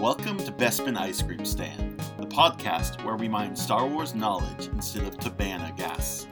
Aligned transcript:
Welcome 0.00 0.38
to 0.38 0.50
Bespin 0.52 0.96
Ice 0.96 1.20
Cream 1.20 1.44
Stand, 1.44 2.00
the 2.16 2.26
podcast 2.26 3.04
where 3.04 3.16
we 3.16 3.28
mine 3.28 3.54
Star 3.54 3.86
Wars 3.86 4.14
knowledge 4.14 4.68
instead 4.68 5.02
of 5.02 5.18
Tibanna 5.18 5.76
gas. 5.76 6.26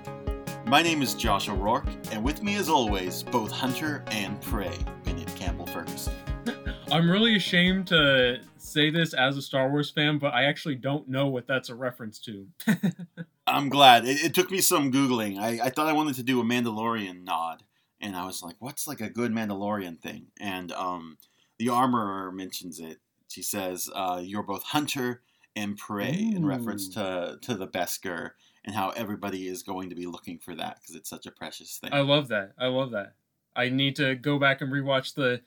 My 0.64 0.80
name 0.80 1.02
is 1.02 1.12
Josh 1.12 1.50
O'Rourke, 1.50 1.90
and 2.10 2.24
with 2.24 2.42
me 2.42 2.54
as 2.54 2.70
always, 2.70 3.22
both 3.22 3.52
hunter 3.52 4.02
and 4.10 4.40
prey, 4.40 4.74
Bennett 5.04 5.36
Campbell 5.36 5.66
Ferguson. 5.66 6.14
I'm 6.90 7.10
really 7.10 7.36
ashamed 7.36 7.88
to 7.88 8.40
say 8.56 8.88
this 8.88 9.12
as 9.12 9.36
a 9.36 9.42
Star 9.42 9.68
Wars 9.68 9.90
fan, 9.90 10.16
but 10.16 10.32
I 10.32 10.44
actually 10.44 10.76
don't 10.76 11.06
know 11.06 11.26
what 11.26 11.46
that's 11.46 11.68
a 11.68 11.74
reference 11.74 12.18
to. 12.20 12.46
I'm 13.46 13.68
glad. 13.68 14.06
It, 14.06 14.24
it, 14.24 14.34
took 14.34 14.50
me 14.50 14.62
some 14.62 14.90
Googling. 14.90 15.38
I, 15.38 15.66
I 15.66 15.68
thought 15.68 15.88
I 15.88 15.92
wanted 15.92 16.14
to 16.14 16.22
do 16.22 16.40
a 16.40 16.42
Mandalorian 16.42 17.22
nod, 17.22 17.64
and 18.00 18.16
I 18.16 18.24
was 18.24 18.42
like, 18.42 18.56
what's 18.60 18.88
like 18.88 19.02
a 19.02 19.10
good 19.10 19.30
Mandalorian 19.30 20.00
thing? 20.00 20.28
And 20.40 20.72
um, 20.72 21.18
the 21.58 21.68
armorer 21.68 22.32
mentions 22.32 22.80
it. 22.80 22.96
She 23.28 23.42
says, 23.42 23.88
uh, 23.94 24.20
you're 24.22 24.42
both 24.42 24.64
hunter 24.64 25.22
and 25.54 25.76
prey 25.76 26.30
Ooh. 26.32 26.36
in 26.36 26.46
reference 26.46 26.88
to, 26.90 27.38
to 27.42 27.54
the 27.54 27.66
Beskar 27.68 28.30
and 28.64 28.74
how 28.74 28.90
everybody 28.90 29.48
is 29.48 29.62
going 29.62 29.88
to 29.90 29.94
be 29.94 30.06
looking 30.06 30.38
for 30.38 30.54
that 30.54 30.78
because 30.80 30.94
it's 30.94 31.10
such 31.10 31.26
a 31.26 31.30
precious 31.30 31.78
thing. 31.78 31.90
I 31.92 32.00
love 32.00 32.28
that. 32.28 32.52
I 32.58 32.66
love 32.66 32.90
that. 32.92 33.14
I 33.54 33.70
need 33.70 33.96
to 33.96 34.14
go 34.14 34.38
back 34.38 34.60
and 34.60 34.72
rewatch 34.72 35.14
the 35.14 35.42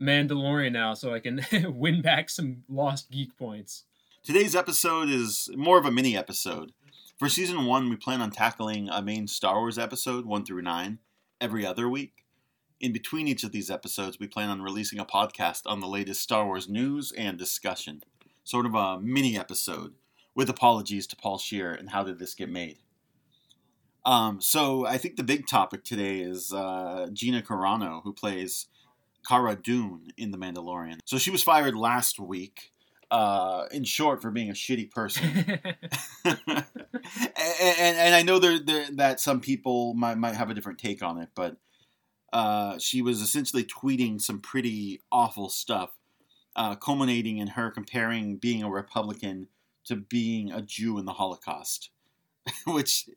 Mandalorian 0.00 0.72
now 0.72 0.94
so 0.94 1.14
I 1.14 1.20
can 1.20 1.44
win 1.78 2.02
back 2.02 2.30
some 2.30 2.64
lost 2.68 3.10
geek 3.10 3.36
points. 3.36 3.84
Today's 4.22 4.56
episode 4.56 5.08
is 5.08 5.50
more 5.54 5.78
of 5.78 5.84
a 5.84 5.90
mini 5.90 6.16
episode. 6.16 6.72
For 7.18 7.28
season 7.28 7.66
one, 7.66 7.90
we 7.90 7.96
plan 7.96 8.20
on 8.20 8.30
tackling 8.30 8.88
a 8.88 9.02
main 9.02 9.28
Star 9.28 9.60
Wars 9.60 9.78
episode, 9.78 10.24
one 10.24 10.44
through 10.44 10.62
nine, 10.62 10.98
every 11.40 11.64
other 11.64 11.88
week. 11.88 12.23
In 12.80 12.92
between 12.92 13.28
each 13.28 13.44
of 13.44 13.52
these 13.52 13.70
episodes, 13.70 14.18
we 14.18 14.26
plan 14.26 14.50
on 14.50 14.60
releasing 14.60 14.98
a 14.98 15.04
podcast 15.04 15.62
on 15.66 15.80
the 15.80 15.86
latest 15.86 16.20
Star 16.20 16.44
Wars 16.44 16.68
news 16.68 17.12
and 17.16 17.38
discussion. 17.38 18.02
Sort 18.42 18.66
of 18.66 18.74
a 18.74 19.00
mini 19.00 19.38
episode, 19.38 19.94
with 20.34 20.50
apologies 20.50 21.06
to 21.06 21.16
Paul 21.16 21.38
Scheer 21.38 21.72
and 21.72 21.90
how 21.90 22.02
did 22.02 22.18
this 22.18 22.34
get 22.34 22.50
made. 22.50 22.78
Um, 24.04 24.40
so 24.40 24.86
I 24.86 24.98
think 24.98 25.16
the 25.16 25.22
big 25.22 25.46
topic 25.46 25.84
today 25.84 26.20
is 26.20 26.52
uh, 26.52 27.08
Gina 27.12 27.40
Carano, 27.40 28.02
who 28.02 28.12
plays 28.12 28.66
Cara 29.26 29.56
Dune 29.56 30.08
in 30.18 30.30
The 30.30 30.38
Mandalorian. 30.38 30.98
So 31.06 31.16
she 31.16 31.30
was 31.30 31.42
fired 31.42 31.74
last 31.74 32.18
week. 32.18 32.70
Uh, 33.10 33.66
in 33.70 33.84
short, 33.84 34.20
for 34.20 34.30
being 34.30 34.50
a 34.50 34.54
shitty 34.54 34.90
person, 34.90 35.24
and, 36.24 36.40
and, 37.44 37.96
and, 37.96 38.14
I 38.14 38.22
know 38.22 38.40
there, 38.40 38.58
there, 38.58 38.86
that 38.94 39.20
some 39.20 39.40
people 39.40 39.94
might 39.94 40.16
might 40.16 40.34
have 40.34 40.50
a 40.50 40.54
different 40.54 40.80
take 40.80 41.00
on 41.00 41.18
it, 41.18 41.28
but 41.34 41.56
uh, 42.34 42.78
she 42.78 43.00
was 43.00 43.20
essentially 43.20 43.62
tweeting 43.64 44.20
some 44.20 44.40
pretty 44.40 45.00
awful 45.12 45.48
stuff, 45.48 45.96
uh, 46.56 46.74
culminating 46.74 47.38
in 47.38 47.46
her 47.46 47.70
comparing 47.70 48.36
being 48.36 48.64
a 48.64 48.68
Republican 48.68 49.46
to 49.84 49.94
being 49.94 50.50
a 50.50 50.60
Jew 50.60 50.98
in 50.98 51.04
the 51.04 51.12
Holocaust, 51.12 51.90
which 52.66 53.08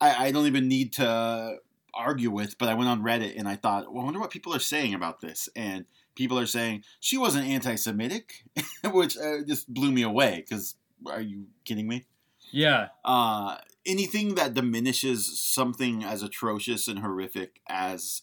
I, 0.00 0.26
I 0.26 0.30
don't 0.32 0.46
even 0.46 0.66
need 0.66 0.92
to 0.94 1.58
argue 1.94 2.32
with, 2.32 2.58
but 2.58 2.68
I 2.68 2.74
went 2.74 2.90
on 2.90 3.04
Reddit 3.04 3.38
and 3.38 3.48
I 3.48 3.54
thought, 3.54 3.92
well, 3.92 4.02
I 4.02 4.04
wonder 4.06 4.18
what 4.18 4.30
people 4.30 4.52
are 4.52 4.58
saying 4.60 4.94
about 4.94 5.20
this. 5.20 5.48
And 5.54 5.84
people 6.16 6.36
are 6.36 6.46
saying 6.46 6.82
she 6.98 7.16
wasn't 7.16 7.46
anti 7.46 7.76
Semitic, 7.76 8.44
which 8.84 9.16
uh, 9.16 9.44
just 9.46 9.72
blew 9.72 9.92
me 9.92 10.02
away 10.02 10.44
because 10.44 10.74
are 11.06 11.20
you 11.20 11.46
kidding 11.64 11.86
me? 11.86 12.06
Yeah. 12.50 12.88
Uh, 13.04 13.58
anything 13.86 14.34
that 14.34 14.54
diminishes 14.54 15.38
something 15.38 16.02
as 16.02 16.24
atrocious 16.24 16.88
and 16.88 16.98
horrific 16.98 17.60
as 17.68 18.22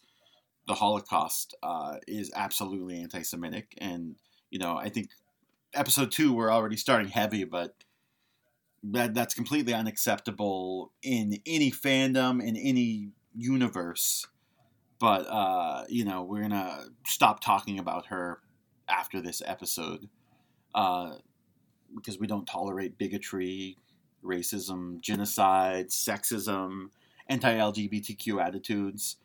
the 0.67 0.75
Holocaust 0.75 1.55
uh, 1.63 1.95
is 2.07 2.31
absolutely 2.35 3.01
anti 3.01 3.21
Semitic. 3.21 3.73
And, 3.77 4.15
you 4.49 4.59
know, 4.59 4.77
I 4.77 4.89
think 4.89 5.09
episode 5.73 6.11
two, 6.11 6.33
we're 6.33 6.51
already 6.51 6.77
starting 6.77 7.09
heavy, 7.09 7.43
but 7.43 7.75
that 8.83 9.13
that's 9.13 9.33
completely 9.33 9.73
unacceptable 9.73 10.91
in 11.01 11.39
any 11.45 11.71
fandom 11.71 12.41
in 12.43 12.55
any 12.55 13.09
universe. 13.35 14.25
But 14.99 15.27
uh, 15.29 15.85
you 15.89 16.05
know, 16.05 16.23
we're 16.23 16.41
gonna 16.41 16.85
stop 17.05 17.41
talking 17.41 17.79
about 17.79 18.07
her 18.07 18.39
after 18.87 19.21
this 19.21 19.41
episode 19.45 20.09
uh, 20.73 21.15
because 21.95 22.19
we 22.19 22.27
don't 22.27 22.45
tolerate 22.45 22.97
bigotry, 22.97 23.77
racism, 24.23 25.01
genocide, 25.01 25.89
sexism, 25.89 26.89
anti-LGBTQ 27.27 28.43
attitudes. 28.43 29.17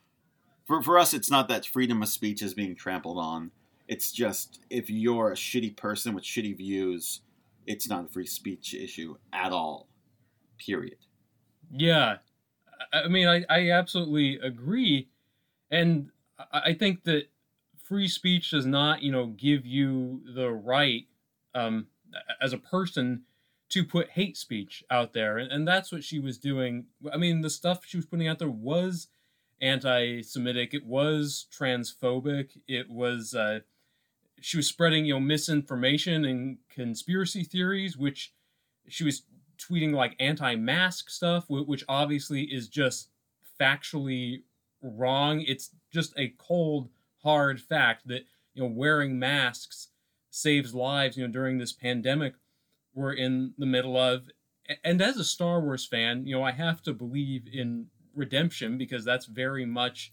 For 0.72 0.80
for 0.80 0.98
us, 0.98 1.12
it's 1.12 1.30
not 1.30 1.48
that 1.48 1.66
freedom 1.66 2.00
of 2.00 2.08
speech 2.08 2.40
is 2.40 2.54
being 2.54 2.74
trampled 2.74 3.18
on. 3.18 3.50
It's 3.88 4.10
just 4.10 4.60
if 4.70 4.88
you're 4.88 5.30
a 5.30 5.34
shitty 5.34 5.76
person 5.76 6.14
with 6.14 6.24
shitty 6.24 6.56
views, 6.56 7.20
it's 7.66 7.90
not 7.90 8.06
a 8.06 8.08
free 8.08 8.24
speech 8.24 8.72
issue 8.72 9.16
at 9.34 9.52
all. 9.52 9.90
Period. 10.56 10.96
Yeah, 11.70 12.16
I 12.90 13.08
mean, 13.08 13.28
I, 13.28 13.44
I 13.50 13.70
absolutely 13.70 14.36
agree. 14.36 15.10
And 15.70 16.08
I 16.50 16.72
think 16.72 17.04
that 17.04 17.24
free 17.84 18.08
speech 18.08 18.52
does 18.52 18.64
not, 18.64 19.02
you 19.02 19.12
know, 19.12 19.26
give 19.26 19.66
you 19.66 20.22
the 20.34 20.50
right 20.50 21.06
um, 21.54 21.88
as 22.40 22.54
a 22.54 22.58
person 22.58 23.24
to 23.68 23.84
put 23.84 24.08
hate 24.08 24.38
speech 24.38 24.82
out 24.90 25.12
there. 25.12 25.36
And, 25.36 25.52
and 25.52 25.68
that's 25.68 25.92
what 25.92 26.02
she 26.02 26.18
was 26.18 26.38
doing. 26.38 26.86
I 27.12 27.18
mean, 27.18 27.42
the 27.42 27.50
stuff 27.50 27.84
she 27.84 27.98
was 27.98 28.06
putting 28.06 28.26
out 28.26 28.38
there 28.38 28.48
was 28.48 29.08
anti 29.62 30.22
Semitic, 30.22 30.74
it 30.74 30.84
was 30.84 31.46
transphobic, 31.56 32.58
it 32.68 32.90
was. 32.90 33.34
Uh, 33.34 33.60
she 34.40 34.56
was 34.56 34.66
spreading 34.66 35.06
you 35.06 35.14
know 35.14 35.20
misinformation 35.20 36.24
and 36.24 36.58
conspiracy 36.68 37.44
theories 37.44 37.96
which 37.96 38.32
she 38.88 39.04
was 39.04 39.22
tweeting 39.58 39.94
like 39.94 40.16
anti-mask 40.18 41.10
stuff, 41.10 41.44
which 41.48 41.84
obviously 41.88 42.42
is 42.42 42.68
just 42.68 43.08
factually 43.60 44.42
wrong. 44.82 45.42
It's 45.42 45.70
just 45.92 46.12
a 46.18 46.34
cold, 46.38 46.88
hard 47.22 47.60
fact 47.60 48.08
that 48.08 48.24
you 48.54 48.62
know 48.62 48.72
wearing 48.74 49.18
masks 49.18 49.88
saves 50.30 50.74
lives. 50.74 51.16
You 51.16 51.26
know 51.26 51.32
during 51.32 51.58
this 51.58 51.72
pandemic 51.72 52.34
we're 52.94 53.12
in 53.12 53.54
the 53.56 53.66
middle 53.66 53.96
of, 53.96 54.28
and 54.84 55.00
as 55.00 55.16
a 55.16 55.24
Star 55.24 55.60
Wars 55.60 55.86
fan, 55.86 56.26
you 56.26 56.36
know 56.36 56.42
I 56.42 56.52
have 56.52 56.82
to 56.82 56.92
believe 56.92 57.46
in 57.52 57.86
redemption 58.14 58.78
because 58.78 59.04
that's 59.04 59.26
very 59.26 59.64
much 59.64 60.12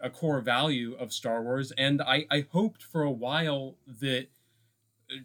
a 0.00 0.10
core 0.10 0.40
value 0.40 0.94
of 0.94 1.12
Star 1.12 1.42
Wars. 1.42 1.72
And 1.78 2.02
I, 2.02 2.26
I 2.30 2.46
hoped 2.52 2.82
for 2.82 3.02
a 3.02 3.10
while 3.10 3.76
that 3.86 4.28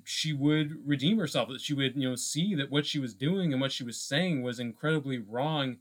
she 0.04 0.34
would 0.34 0.88
redeem 0.88 1.18
herself 1.18 1.50
that 1.50 1.62
she 1.62 1.74
would 1.74 1.96
you 1.96 2.10
know 2.10 2.16
see 2.16 2.54
that 2.56 2.70
what 2.70 2.86
she 2.86 3.00
was 3.00 3.14
doing 3.14 3.52
and 3.52 3.62
what 3.62 3.72
she 3.72 3.84
was 3.84 4.00
saying 4.00 4.44
was 4.44 4.60
incredibly 4.60 5.18
wrong 5.18 5.78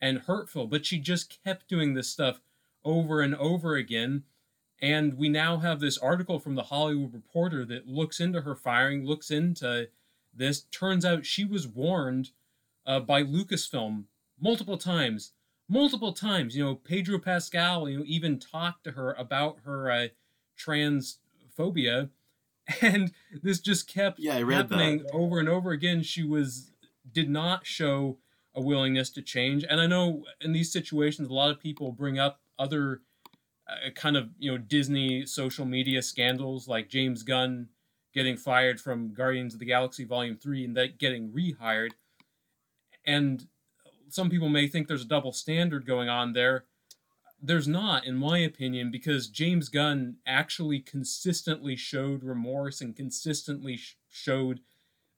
and 0.00 0.20
hurtful. 0.20 0.66
But 0.66 0.86
she 0.86 0.98
just 0.98 1.38
kept 1.44 1.68
doing 1.68 1.94
this 1.94 2.08
stuff 2.08 2.40
over 2.84 3.20
and 3.20 3.34
over 3.34 3.76
again. 3.76 4.24
And 4.80 5.14
we 5.14 5.28
now 5.28 5.58
have 5.58 5.80
this 5.80 5.98
article 5.98 6.38
from 6.38 6.54
the 6.54 6.64
hollywood 6.64 7.12
reporter 7.12 7.64
that 7.66 7.86
looks 7.86 8.18
into 8.18 8.42
her 8.42 8.54
firing 8.54 9.04
looks 9.04 9.30
into 9.30 9.88
this. 10.34 10.62
Turns 10.62 11.04
out 11.04 11.26
she 11.26 11.44
was 11.44 11.68
warned 11.68 12.30
uh, 12.86 13.00
by 13.00 13.22
lucasfilm 13.22 14.04
multiple 14.40 14.78
times 14.78 15.32
multiple 15.70 16.12
times 16.12 16.56
you 16.56 16.64
know 16.64 16.74
pedro 16.74 17.18
pascal 17.18 17.88
you 17.88 17.98
know 17.98 18.04
even 18.06 18.38
talked 18.38 18.84
to 18.84 18.92
her 18.92 19.12
about 19.12 19.58
her 19.64 19.90
uh, 19.90 20.08
transphobia 20.58 22.10
and 22.80 23.12
this 23.42 23.60
just 23.60 23.88
kept 23.88 24.18
yeah, 24.18 24.38
happening 24.38 24.98
that. 24.98 25.10
over 25.12 25.38
and 25.38 25.48
over 25.48 25.70
again. 25.70 26.02
She 26.02 26.22
was 26.22 26.72
did 27.10 27.28
not 27.28 27.66
show 27.66 28.18
a 28.54 28.60
willingness 28.60 29.10
to 29.10 29.22
change, 29.22 29.64
and 29.68 29.80
I 29.80 29.86
know 29.86 30.24
in 30.40 30.52
these 30.52 30.72
situations, 30.72 31.28
a 31.28 31.34
lot 31.34 31.50
of 31.50 31.60
people 31.60 31.92
bring 31.92 32.18
up 32.18 32.40
other 32.58 33.00
uh, 33.68 33.90
kind 33.94 34.16
of 34.16 34.30
you 34.38 34.50
know 34.50 34.58
Disney 34.58 35.26
social 35.26 35.64
media 35.64 36.02
scandals, 36.02 36.68
like 36.68 36.88
James 36.88 37.22
Gunn 37.22 37.68
getting 38.12 38.36
fired 38.36 38.80
from 38.80 39.14
Guardians 39.14 39.54
of 39.54 39.60
the 39.60 39.66
Galaxy 39.66 40.04
Volume 40.04 40.36
Three 40.36 40.64
and 40.64 40.76
that 40.76 40.98
getting 40.98 41.30
rehired, 41.30 41.90
and 43.04 43.46
some 44.12 44.30
people 44.30 44.48
may 44.48 44.66
think 44.66 44.88
there's 44.88 45.04
a 45.04 45.08
double 45.08 45.32
standard 45.32 45.86
going 45.86 46.08
on 46.08 46.32
there 46.32 46.64
there's 47.42 47.68
not, 47.68 48.04
in 48.04 48.16
my 48.16 48.38
opinion, 48.38 48.90
because 48.90 49.28
James 49.28 49.68
Gunn 49.68 50.16
actually 50.26 50.80
consistently 50.80 51.74
showed 51.74 52.22
remorse 52.22 52.80
and 52.80 52.94
consistently 52.94 53.76
sh- 53.76 53.96
showed 54.10 54.60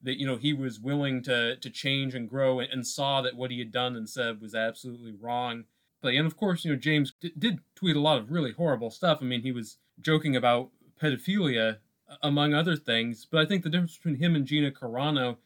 that 0.01 0.19
you 0.19 0.25
know 0.25 0.37
he 0.37 0.53
was 0.53 0.79
willing 0.79 1.21
to 1.23 1.55
to 1.57 1.69
change 1.69 2.13
and 2.15 2.29
grow 2.29 2.59
and, 2.59 2.71
and, 2.71 2.87
saw 2.87 3.21
that 3.21 3.35
what 3.35 3.51
he 3.51 3.59
had 3.59 3.71
done 3.71 3.95
and 3.95 4.09
said 4.09 4.41
was 4.41 4.55
absolutely 4.55 5.13
wrong. 5.13 5.65
But 6.01 6.13
and 6.13 6.25
of 6.25 6.37
course, 6.37 6.63
you 6.63 6.71
know 6.71 6.77
James 6.77 7.13
d- 7.19 7.33
did 7.37 7.59
tweet 7.75 7.95
a 7.95 8.01
lot 8.01 8.19
of 8.19 8.31
really 8.31 8.51
horrible 8.51 8.89
stuff. 8.89 9.19
I 9.21 9.25
mean, 9.25 9.41
he 9.41 9.51
was 9.51 9.77
joking 9.99 10.35
about 10.35 10.69
pedophilia 11.01 11.77
among 12.21 12.53
other 12.53 12.75
things. 12.75 13.25
But 13.29 13.41
I 13.41 13.45
think 13.45 13.63
the 13.63 13.69
difference 13.69 13.97
between 13.97 14.15
him 14.15 14.35
and 14.35 14.45
Gina 14.45 14.71
Carano 14.71 15.37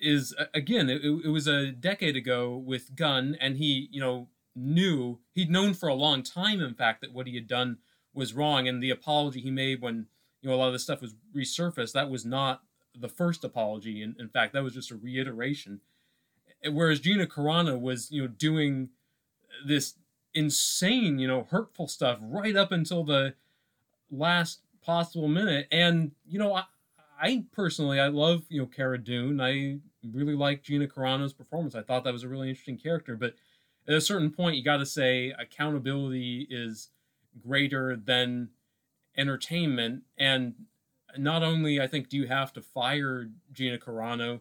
is 0.00 0.34
again, 0.54 0.88
it, 0.88 1.02
it 1.04 1.28
was 1.28 1.46
a 1.46 1.70
decade 1.72 2.16
ago 2.16 2.56
with 2.56 2.94
Gunn, 2.94 3.36
and 3.40 3.56
he 3.56 3.88
you 3.90 4.00
know 4.00 4.28
knew 4.54 5.18
he'd 5.32 5.50
known 5.50 5.74
for 5.74 5.88
a 5.88 5.94
long 5.94 6.22
time, 6.22 6.60
in 6.60 6.74
fact, 6.74 7.00
that 7.00 7.12
what 7.12 7.26
he 7.26 7.34
had 7.34 7.46
done 7.46 7.78
was 8.12 8.34
wrong. 8.34 8.66
And 8.66 8.82
the 8.82 8.90
apology 8.90 9.40
he 9.40 9.50
made 9.50 9.80
when 9.80 10.06
you 10.42 10.48
know 10.48 10.54
a 10.54 10.58
lot 10.58 10.68
of 10.68 10.72
this 10.72 10.82
stuff 10.82 11.00
was 11.00 11.14
resurfaced. 11.34 11.92
That 11.92 12.10
was 12.10 12.24
not 12.24 12.62
the 12.94 13.08
first 13.08 13.44
apology. 13.44 14.02
In, 14.02 14.16
in 14.18 14.28
fact, 14.28 14.52
that 14.52 14.62
was 14.62 14.74
just 14.74 14.90
a 14.90 14.96
reiteration. 14.96 15.80
Whereas 16.68 17.00
Gina 17.00 17.26
Carano 17.26 17.80
was 17.80 18.10
you 18.10 18.22
know 18.22 18.28
doing 18.28 18.90
this 19.64 19.94
insane, 20.34 21.18
you 21.18 21.26
know, 21.26 21.46
hurtful 21.50 21.88
stuff 21.88 22.18
right 22.20 22.56
up 22.56 22.72
until 22.72 23.04
the 23.04 23.34
last 24.10 24.60
possible 24.82 25.28
minute. 25.28 25.66
And 25.70 26.12
you 26.26 26.38
know, 26.38 26.54
I, 26.54 26.64
I 27.20 27.44
personally 27.52 28.00
I 28.00 28.08
love 28.08 28.44
you 28.48 28.60
know 28.60 28.66
Cara 28.66 28.98
Dune. 28.98 29.40
I 29.40 29.78
really 30.12 30.34
like 30.34 30.62
Gina 30.62 30.86
Carano's 30.86 31.32
performance. 31.32 31.74
I 31.74 31.82
thought 31.82 32.04
that 32.04 32.12
was 32.12 32.24
a 32.24 32.28
really 32.28 32.48
interesting 32.48 32.78
character, 32.78 33.16
but 33.16 33.34
at 33.86 33.94
a 33.94 34.00
certain 34.00 34.30
point, 34.30 34.56
you 34.56 34.64
got 34.64 34.78
to 34.78 34.86
say 34.86 35.32
accountability 35.38 36.46
is 36.50 36.90
greater 37.40 37.96
than 37.96 38.50
entertainment. 39.16 40.02
And 40.16 40.54
not 41.16 41.42
only 41.42 41.80
I 41.80 41.86
think 41.86 42.08
do 42.08 42.16
you 42.16 42.28
have 42.28 42.52
to 42.54 42.62
fire 42.62 43.30
Gina 43.52 43.78
Carano 43.78 44.40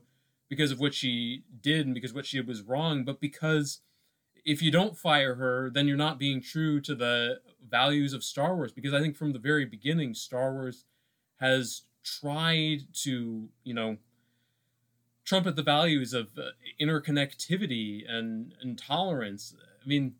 because 0.49 0.71
of 0.71 0.79
what 0.79 0.93
she 0.93 1.43
did 1.61 1.85
and 1.85 1.95
because 1.95 2.13
what 2.13 2.25
she 2.25 2.37
did 2.37 2.47
was 2.47 2.61
wrong, 2.61 3.03
but 3.03 3.19
because 3.19 3.79
if 4.45 4.61
you 4.61 4.71
don't 4.71 4.97
fire 4.97 5.35
her, 5.35 5.69
then 5.69 5.87
you're 5.87 5.97
not 5.97 6.19
being 6.19 6.41
true 6.41 6.79
to 6.81 6.95
the 6.95 7.41
values 7.69 8.13
of 8.13 8.23
Star 8.23 8.55
Wars. 8.55 8.71
Because 8.71 8.93
I 8.93 9.01
think 9.01 9.15
from 9.15 9.33
the 9.33 9.39
very 9.39 9.65
beginning, 9.65 10.13
Star 10.13 10.53
Wars 10.53 10.85
has 11.41 11.83
tried 12.03 12.93
to, 12.93 13.49
you 13.63 13.73
know, 13.73 13.97
trumpet 15.27 15.57
the 15.57 15.63
values 15.63 16.13
of 16.13 16.29
uh, 16.37 16.51
interconnectivity 16.81 18.09
and, 18.09 18.53
and 18.61 18.79
tolerance. 18.79 19.53
I 19.83 19.87
mean, 19.87 20.15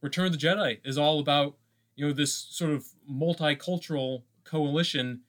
Return 0.00 0.26
of 0.26 0.32
the 0.32 0.38
Jedi 0.38 0.78
is 0.84 0.96
all 0.96 1.18
about, 1.18 1.56
you 1.96 2.06
know, 2.06 2.12
this 2.12 2.32
sort 2.32 2.70
of 2.70 2.86
multicultural 3.10 4.22
coalition 4.44 5.22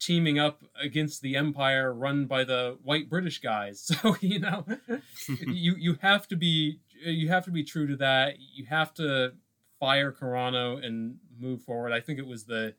teaming 0.00 0.38
up 0.38 0.62
against 0.80 1.20
the 1.20 1.36
empire 1.36 1.92
run 1.92 2.24
by 2.26 2.44
the 2.44 2.78
white 2.82 3.10
british 3.10 3.40
guys. 3.40 3.90
So 4.02 4.16
you 4.20 4.38
know 4.38 4.64
you 5.46 5.74
you 5.76 5.98
have 6.02 6.28
to 6.28 6.36
be 6.36 6.78
you 7.04 7.28
have 7.28 7.44
to 7.46 7.50
be 7.50 7.64
true 7.64 7.88
to 7.88 7.96
that. 7.96 8.36
You 8.38 8.66
have 8.66 8.94
to 8.94 9.32
fire 9.80 10.12
Carano 10.12 10.84
and 10.84 11.16
move 11.38 11.62
forward. 11.62 11.92
I 11.92 12.00
think 12.00 12.20
it 12.20 12.26
was 12.26 12.44
the 12.44 12.74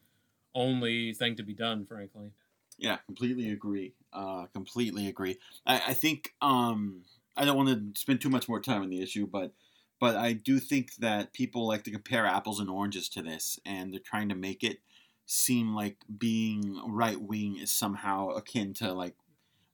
only 0.56 1.14
thing 1.14 1.36
to 1.36 1.44
be 1.44 1.54
done 1.54 1.86
frankly 1.86 2.32
yeah 2.80 2.98
completely 3.06 3.50
agree 3.50 3.94
uh 4.14 4.46
completely 4.54 5.08
agree 5.08 5.38
i, 5.66 5.82
I 5.88 5.94
think 5.94 6.34
um 6.42 7.02
i 7.38 7.46
don't 7.46 7.58
want 7.58 7.70
to 7.70 8.00
spend 8.00 8.22
too 8.22 8.30
much 8.30 8.50
more 8.50 8.60
time 8.60 8.82
on 8.82 8.90
the 8.90 9.02
issue 9.02 9.28
but 9.28 9.54
but 10.00 10.16
i 10.16 10.34
do 10.34 10.60
think 10.60 10.96
that 10.96 11.34
people 11.34 11.68
like 11.68 11.84
to 11.84 11.92
compare 11.92 12.26
apples 12.26 12.60
and 12.60 12.70
oranges 12.70 13.10
to 13.10 13.22
this 13.22 13.60
and 13.66 13.94
they're 13.94 14.00
trying 14.00 14.30
to 14.30 14.36
make 14.36 14.64
it 14.64 14.80
seem 15.26 15.76
like 15.76 15.98
being 16.18 16.82
right 16.88 17.22
wing 17.22 17.58
is 17.58 17.72
somehow 17.72 18.30
akin 18.30 18.74
to 18.74 18.92
like 18.92 19.14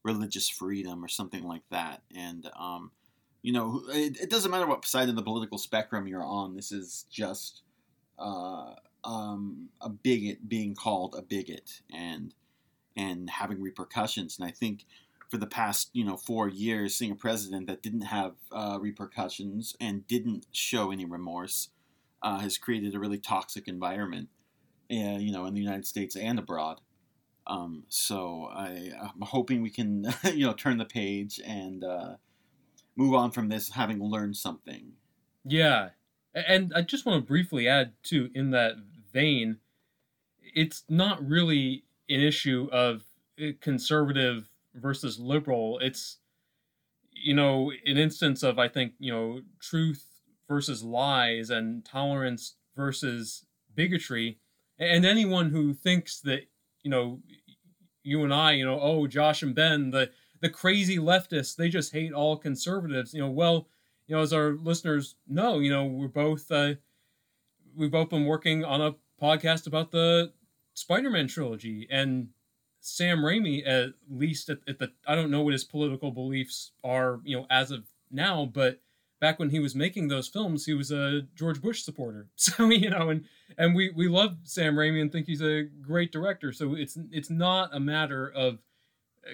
religious 0.06 0.48
freedom 0.48 1.04
or 1.04 1.08
something 1.08 1.44
like 1.44 1.64
that. 1.72 2.04
And 2.16 2.50
um, 2.58 2.92
you 3.42 3.52
know, 3.52 3.82
it, 3.90 4.20
it, 4.22 4.30
doesn't 4.30 4.52
matter 4.52 4.68
what 4.68 4.86
side 4.86 5.10
of 5.10 5.16
the 5.16 5.24
political 5.24 5.58
spectrum 5.58 6.08
you're 6.08 6.24
on. 6.24 6.56
This 6.56 6.72
is 6.72 7.06
just 7.10 7.64
uh, 8.18 8.74
um, 9.04 9.70
a 9.82 9.90
bigot 9.90 10.48
being 10.48 10.76
called 10.76 11.16
a 11.18 11.22
bigot 11.22 11.82
and 11.94 12.34
and 12.96 13.30
having 13.30 13.62
repercussions. 13.62 14.38
And 14.38 14.48
I 14.48 14.52
think 14.52 14.86
for 15.30 15.38
the 15.38 15.48
past 15.48 15.90
you 15.94 16.06
know 16.06 16.18
four 16.18 16.48
years, 16.48 16.96
seeing 16.96 17.12
a 17.12 17.16
president 17.16 17.68
that 17.68 17.82
didn't 17.82 18.02
have 18.02 18.34
uh, 18.52 18.78
repercussions 18.80 19.76
and 19.80 20.08
didn't 20.08 20.48
show 20.52 20.92
any 20.92 21.06
remorse 21.06 21.70
uh, 22.22 22.40
has 22.40 22.58
created 22.58 22.96
a 22.96 23.00
really 23.00 23.20
toxic 23.20 23.68
environment 23.68 24.30
uh, 24.92 25.18
you 25.18 25.32
know, 25.32 25.46
in 25.46 25.54
the 25.54 25.62
United 25.62 25.86
States 25.86 26.16
and 26.16 26.38
abroad. 26.38 26.82
Um, 27.48 27.86
so 27.90 28.50
I, 28.52 28.92
am 29.00 29.22
hoping 29.22 29.62
we 29.62 29.70
can, 29.70 30.06
you 30.24 30.46
know, 30.46 30.54
turn 30.54 30.78
the 30.78 30.86
page 30.86 31.40
and 31.46 31.84
uh, 31.84 32.16
move 32.96 33.14
on 33.14 33.32
from 33.32 33.50
this 33.50 33.70
having 33.70 34.00
learned 34.00 34.38
something. 34.38 34.94
Yeah, 35.44 35.90
and 36.34 36.72
I 36.76 36.82
just 36.82 37.06
want 37.06 37.22
to 37.22 37.28
briefly 37.28 37.68
add 37.68 37.94
too, 38.04 38.30
in 38.34 38.52
that 38.52 38.74
vein, 39.12 39.58
it's 40.54 40.84
not 40.90 41.28
really 41.28 41.85
an 42.10 42.22
issue 42.22 42.70
of 42.72 43.04
uh, 43.42 43.50
conservative 43.62 44.50
versus 44.74 45.20
liberal. 45.20 45.80
It's 45.80 46.18
you 47.12 47.34
know 47.34 47.72
an 47.86 47.98
instance 47.98 48.44
of 48.44 48.60
I 48.60 48.68
think 48.68 48.94
you 49.00 49.12
know 49.12 49.42
truth 49.60 50.06
versus 50.48 50.84
lies 50.84 51.50
and 51.50 51.84
tolerance 51.84 52.56
versus 52.76 53.46
bigotry 53.74 54.38
and 54.78 55.06
anyone 55.06 55.50
who 55.50 55.74
thinks 55.74 56.20
that 56.22 56.42
you 56.84 56.92
know 56.92 57.20
you 58.06 58.24
and 58.24 58.34
I, 58.34 58.52
you 58.54 58.66
know, 58.66 58.80
oh 58.80 59.08
Josh 59.08 59.42
and 59.42 59.56
Ben, 59.56 59.90
the 59.90 60.12
the 60.42 60.50
crazy 60.50 60.98
leftists, 60.98 61.56
they 61.56 61.70
just 61.70 61.92
hate 61.92 62.14
all 62.14 62.38
conservatives. 62.38 63.14
You 63.14 63.22
know, 63.22 63.32
well, 63.32 63.68
you 64.08 64.16
know, 64.16 64.22
as 64.22 64.32
our 64.32 64.52
listeners 64.62 65.16
know, 65.28 65.60
you 65.60 65.72
know, 65.72 65.86
we're 65.86 66.08
both 66.08 66.50
uh, 66.52 66.76
we've 67.76 67.92
both 67.92 68.10
been 68.10 68.26
working 68.26 68.64
on 68.64 68.82
a 68.82 68.96
podcast 69.22 69.66
about 69.66 69.92
the 69.92 70.32
Spider-Man 70.76 71.28
trilogy, 71.28 71.88
and 71.90 72.30
Sam 72.82 73.20
Raimi, 73.20 73.68
at 73.68 73.94
least 74.08 74.50
at, 74.50 74.60
at 74.68 74.78
the 74.78 74.92
I 75.08 75.16
don't 75.16 75.32
know 75.32 75.42
what 75.42 75.54
his 75.54 75.64
political 75.64 76.12
beliefs 76.12 76.72
are, 76.84 77.20
you 77.24 77.36
know, 77.36 77.48
as 77.50 77.72
of 77.72 77.86
now, 78.12 78.46
but 78.46 78.80
back 79.20 79.40
when 79.40 79.50
he 79.50 79.60
was 79.60 79.74
making 79.74 80.08
those 80.08 80.28
films, 80.28 80.66
he 80.66 80.74
was 80.74 80.92
a 80.92 81.22
George 81.36 81.62
Bush 81.62 81.82
supporter. 81.82 82.28
So 82.36 82.70
you 82.70 82.92
know, 82.92 83.10
and 83.10 83.26
and 83.58 83.76
we 83.76 83.90
we 83.90 84.08
love 84.08 84.38
Sam 84.44 84.76
Raimi 84.76 85.02
and 85.02 85.12
think 85.12 85.26
he's 85.26 85.42
a 85.42 85.64
great 85.64 86.12
director. 86.12 86.52
So 86.52 86.76
it's 86.76 86.98
it's 87.12 87.32
not 87.32 87.74
a 87.74 87.80
matter 87.80 88.30
of 88.30 88.60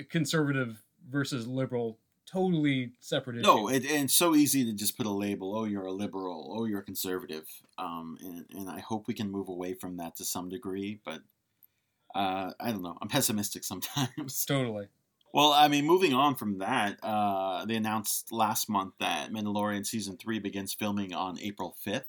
conservative 0.10 0.82
versus 1.10 1.48
liberal. 1.48 1.98
Totally 2.26 2.92
separate 3.00 3.38
issue. 3.38 3.46
No, 3.46 3.68
it, 3.68 3.84
and 3.84 4.06
it's 4.06 4.16
so 4.16 4.36
easy 4.36 4.64
to 4.66 4.74
just 4.74 4.98
put 4.98 5.06
a 5.06 5.12
label. 5.12 5.56
Oh, 5.56 5.66
you're 5.66 5.86
a 5.86 5.92
liberal. 5.92 6.56
Oh, 6.58 6.66
you're 6.66 6.80
a 6.80 6.84
conservative. 6.84 7.46
Um, 7.78 8.18
and, 8.22 8.46
and 8.58 8.70
I 8.70 8.80
hope 8.80 9.08
we 9.08 9.14
can 9.14 9.30
move 9.30 9.50
away 9.50 9.74
from 9.74 9.98
that 9.98 10.16
to 10.18 10.26
some 10.26 10.48
degree. 10.48 11.00
But 11.04 11.22
uh, 12.16 12.52
I 12.60 12.72
don't 12.72 12.82
know. 12.82 12.98
I'm 13.02 13.10
pessimistic 13.10 13.64
sometimes. 13.66 14.46
Totally. 14.46 14.88
Well, 15.34 15.54
I 15.54 15.70
mean, 15.70 15.86
moving 15.86 16.14
on 16.14 16.36
from 16.36 16.58
that, 16.60 16.98
uh, 17.02 17.64
they 17.66 17.76
announced 17.76 18.34
last 18.34 18.70
month 18.70 18.96
that 19.00 19.32
Mandalorian 19.32 19.86
season 19.86 20.18
three 20.18 20.40
begins 20.40 20.74
filming 20.74 21.14
on 21.14 21.40
April 21.40 21.76
fifth. 21.80 22.08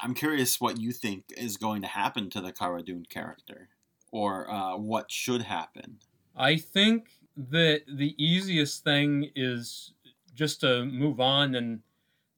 I'm 0.00 0.14
curious 0.14 0.60
what 0.60 0.80
you 0.80 0.92
think 0.92 1.24
is 1.36 1.56
going 1.56 1.82
to 1.82 1.88
happen 1.88 2.30
to 2.30 2.40
the 2.40 2.52
Cara 2.52 2.82
Dune 2.82 3.06
character, 3.08 3.68
or 4.12 4.48
uh, 4.48 4.76
what 4.76 5.10
should 5.10 5.42
happen. 5.42 5.98
I 6.36 6.56
think 6.56 7.08
that 7.50 7.82
the 7.88 8.14
easiest 8.22 8.84
thing 8.84 9.30
is 9.34 9.92
just 10.34 10.60
to 10.60 10.84
move 10.84 11.20
on 11.20 11.54
and 11.54 11.80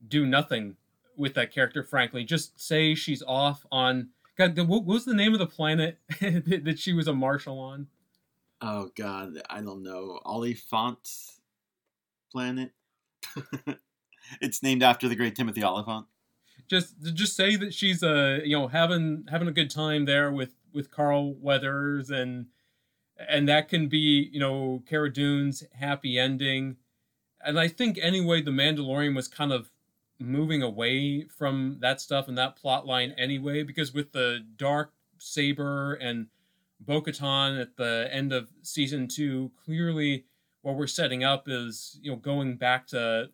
do 0.07 0.27
nothing 0.27 0.77
with 1.17 1.35
that 1.35 1.53
character. 1.53 1.83
Frankly, 1.83 2.25
just 2.25 2.61
say 2.61 2.95
she's 2.95 3.23
off 3.23 3.67
on. 3.71 4.11
God, 4.37 4.59
what 4.67 4.85
was 4.85 5.05
the 5.05 5.15
name 5.15 5.33
of 5.33 5.39
the 5.39 5.47
planet 5.47 5.99
that 6.21 6.79
she 6.79 6.93
was 6.93 7.07
a 7.07 7.13
marshal 7.13 7.59
on? 7.59 7.89
Oh 8.61 8.91
God, 8.97 9.43
I 9.51 9.61
don't 9.61 9.83
know. 9.83 10.21
Olyphant 10.25 11.11
planet. 12.31 12.73
it's 14.41 14.63
named 14.63 14.83
after 14.83 15.09
the 15.09 15.17
great 15.17 15.35
Timothy 15.35 15.63
Olyphant. 15.63 16.07
Just 16.69 16.95
just 17.15 17.37
say 17.37 17.57
that 17.57 17.75
she's 17.75 18.03
uh 18.03 18.39
you 18.45 18.57
know 18.57 18.69
having 18.69 19.27
having 19.31 19.49
a 19.49 19.53
good 19.53 19.69
time 19.69 20.05
there 20.05 20.31
with 20.31 20.53
with 20.73 20.91
Carl 20.91 21.35
Weathers 21.35 22.11
and 22.11 22.47
and 23.29 23.49
that 23.49 23.69
can 23.69 23.89
be 23.89 24.29
you 24.33 24.41
know 24.41 24.83
Cara 24.89 25.13
Dune's 25.13 25.65
happy 25.75 26.19
ending. 26.19 26.77
And 27.45 27.59
I 27.59 27.69
think 27.69 27.99
anyway 28.01 28.41
the 28.41 28.51
Mandalorian 28.51 29.17
was 29.17 29.29
kind 29.29 29.53
of 29.53 29.71
moving 30.19 30.63
away 30.63 31.25
from 31.25 31.79
that 31.81 32.01
stuff 32.01 32.29
and 32.29 32.39
that 32.39 32.57
plot 32.57 32.87
line 32.87 33.13
anyway 33.19 33.63
because 33.65 33.93
with 33.93 34.13
the 34.13 34.45
dark 34.57 34.93
saber 35.19 35.95
and 35.95 36.29
Bo 36.81 37.01
Katan 37.03 37.61
at 37.61 37.77
the 37.77 38.09
end 38.11 38.33
of 38.33 38.51
season 38.63 39.09
two, 39.09 39.51
clearly 39.65 40.25
what 40.63 40.77
we're 40.77 40.87
setting 40.87 41.23
up 41.25 41.49
is, 41.49 41.99
you 42.03 42.11
know, 42.11 42.17
going 42.17 42.57
back 42.57 42.87
to 42.89 43.31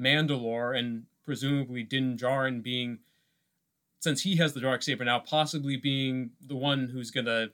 Mandalore 0.00 0.76
and 0.78 1.04
presumably 1.24 1.82
Din 1.82 2.16
Djarin 2.16 2.62
being, 2.62 2.98
since 4.00 4.22
he 4.22 4.36
has 4.36 4.52
the 4.52 4.60
dark 4.60 4.82
saber 4.82 5.04
now, 5.04 5.18
possibly 5.18 5.76
being 5.76 6.30
the 6.44 6.56
one 6.56 6.88
who's 6.88 7.10
to 7.26 7.52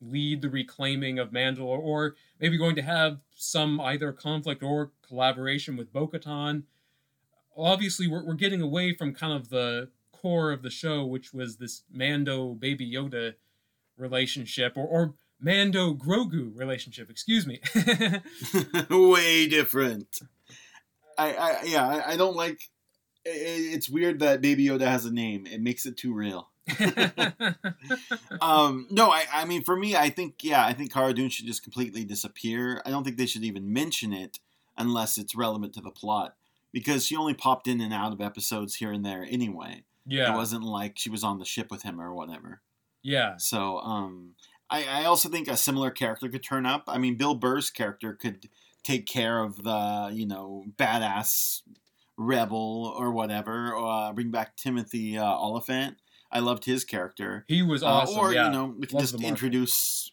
lead 0.00 0.42
the 0.42 0.48
reclaiming 0.50 1.18
of 1.18 1.30
Mandalore, 1.30 1.78
or 1.78 2.14
maybe 2.40 2.56
going 2.56 2.76
to 2.76 2.82
have 2.82 3.18
some 3.34 3.80
either 3.80 4.12
conflict 4.12 4.62
or 4.62 4.92
collaboration 5.06 5.76
with 5.76 5.92
Bo 5.92 6.08
Katan. 6.08 6.64
Obviously, 7.56 8.06
we're, 8.06 8.24
we're 8.24 8.34
getting 8.34 8.62
away 8.62 8.94
from 8.94 9.14
kind 9.14 9.32
of 9.32 9.48
the 9.48 9.90
core 10.12 10.52
of 10.52 10.62
the 10.62 10.70
show, 10.70 11.04
which 11.04 11.32
was 11.32 11.56
this 11.56 11.82
Mando 11.90 12.54
Baby 12.54 12.92
Yoda 12.92 13.34
relationship 13.96 14.76
or, 14.76 14.86
or 14.86 15.14
Mando 15.40 15.94
Grogu 15.94 16.56
relationship, 16.56 17.10
excuse 17.10 17.46
me. 17.46 17.60
Way 18.90 19.48
different. 19.48 20.20
I, 21.16 21.34
I 21.34 21.62
yeah, 21.64 21.86
I, 21.86 22.12
I 22.12 22.16
don't 22.16 22.36
like. 22.36 22.60
It, 23.24 23.30
it's 23.74 23.88
weird 23.88 24.20
that 24.20 24.40
Baby 24.40 24.66
Yoda 24.66 24.86
has 24.86 25.04
a 25.04 25.12
name. 25.12 25.46
It 25.46 25.60
makes 25.60 25.86
it 25.86 25.96
too 25.96 26.14
real. 26.14 26.48
um, 28.40 28.86
no, 28.90 29.10
I, 29.10 29.24
I 29.32 29.44
mean, 29.44 29.62
for 29.62 29.76
me, 29.76 29.96
I 29.96 30.10
think, 30.10 30.42
yeah, 30.42 30.64
I 30.64 30.72
think 30.72 30.92
Cara 30.92 31.12
Dune 31.12 31.28
should 31.28 31.46
just 31.46 31.62
completely 31.62 32.04
disappear. 32.04 32.82
I 32.84 32.90
don't 32.90 33.04
think 33.04 33.16
they 33.16 33.26
should 33.26 33.44
even 33.44 33.72
mention 33.72 34.12
it 34.12 34.38
unless 34.76 35.18
it's 35.18 35.34
relevant 35.34 35.74
to 35.74 35.80
the 35.80 35.90
plot 35.90 36.34
because 36.72 37.06
she 37.06 37.16
only 37.16 37.34
popped 37.34 37.66
in 37.66 37.80
and 37.80 37.92
out 37.92 38.12
of 38.12 38.20
episodes 38.20 38.76
here 38.76 38.92
and 38.92 39.04
there 39.04 39.26
anyway. 39.28 39.82
yeah. 40.06 40.32
It 40.32 40.36
wasn't 40.36 40.64
like 40.64 40.98
she 40.98 41.10
was 41.10 41.24
on 41.24 41.38
the 41.38 41.44
ship 41.44 41.70
with 41.70 41.82
him 41.82 42.00
or 42.00 42.14
whatever. 42.14 42.60
yeah. 43.02 43.36
So, 43.38 43.78
um, 43.80 44.34
I, 44.70 44.84
I 44.84 45.04
also 45.04 45.28
think 45.28 45.48
a 45.48 45.56
similar 45.56 45.90
character 45.90 46.28
could 46.28 46.42
turn 46.42 46.66
up. 46.66 46.84
I 46.88 46.98
mean, 46.98 47.16
Bill 47.16 47.34
Burr's 47.34 47.70
character 47.70 48.12
could 48.12 48.48
take 48.82 49.06
care 49.06 49.40
of 49.42 49.62
the, 49.62 50.10
you 50.12 50.26
know, 50.26 50.64
badass 50.76 51.62
rebel 52.16 52.94
or 52.98 53.10
whatever, 53.10 53.72
or 53.72 53.88
uh, 53.88 54.12
bring 54.12 54.30
back 54.30 54.56
Timothy 54.56 55.16
uh, 55.16 55.24
Olyphant. 55.24 55.96
I 56.30 56.40
loved 56.40 56.64
his 56.64 56.84
character. 56.84 57.44
He 57.48 57.62
was 57.62 57.82
Uh, 57.82 57.86
awesome. 57.86 58.18
or 58.18 58.32
yeah. 58.32 58.46
you 58.46 58.52
know, 58.52 58.74
we 58.78 58.86
can 58.86 58.96
Love 58.96 59.04
just 59.04 59.18
the 59.18 59.26
introduce. 59.26 60.12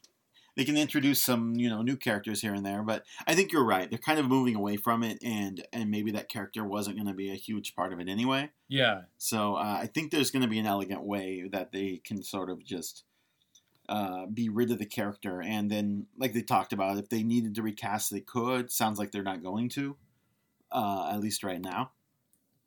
They 0.56 0.64
can 0.64 0.78
introduce 0.78 1.22
some 1.22 1.56
you 1.56 1.68
know 1.70 1.82
new 1.82 1.98
characters 1.98 2.40
here 2.42 2.54
and 2.54 2.66
there, 2.66 2.82
but 2.82 3.04
I 3.28 3.36
think 3.36 3.52
you're 3.52 3.66
right. 3.66 3.90
They're 3.90 4.00
kind 4.00 4.20
of 4.20 4.26
moving 4.28 4.56
away 4.56 4.78
from 4.78 5.04
it, 5.04 5.18
and 5.22 5.66
and 5.74 5.92
maybe 5.92 6.12
that 6.12 6.30
character 6.30 6.64
wasn't 6.64 6.96
going 6.96 7.08
to 7.08 7.14
be 7.14 7.30
a 7.30 7.36
huge 7.36 7.76
part 7.76 7.92
of 7.92 8.00
it 8.00 8.08
anyway. 8.08 8.52
yeah. 8.70 9.02
So 9.18 9.56
uh, 9.56 9.80
I 9.82 9.88
think 9.88 10.12
there's 10.12 10.32
going 10.32 10.44
to 10.44 10.48
be 10.48 10.60
an 10.60 10.66
elegant 10.66 11.04
way 11.04 11.50
that 11.52 11.74
they 11.74 12.00
can 12.06 12.24
sort 12.24 12.50
of 12.50 12.64
just 12.64 13.04
uh, 13.90 14.28
be 14.28 14.48
rid 14.48 14.72
of 14.72 14.80
the 14.80 14.86
character, 14.86 15.42
and 15.42 15.70
then 15.70 16.08
like 16.18 16.32
they 16.32 16.42
talked 16.42 16.72
about, 16.72 16.98
if 16.98 17.10
they 17.10 17.22
needed 17.22 17.54
to 17.56 17.62
recast, 17.62 18.10
they 18.10 18.22
could. 18.22 18.72
Sounds 18.72 18.98
like 18.98 19.12
they're 19.12 19.24
not 19.24 19.44
going 19.44 19.68
to, 19.70 19.98
uh, 20.72 21.12
at 21.14 21.20
least 21.20 21.44
right 21.44 21.62
now. 21.62 21.92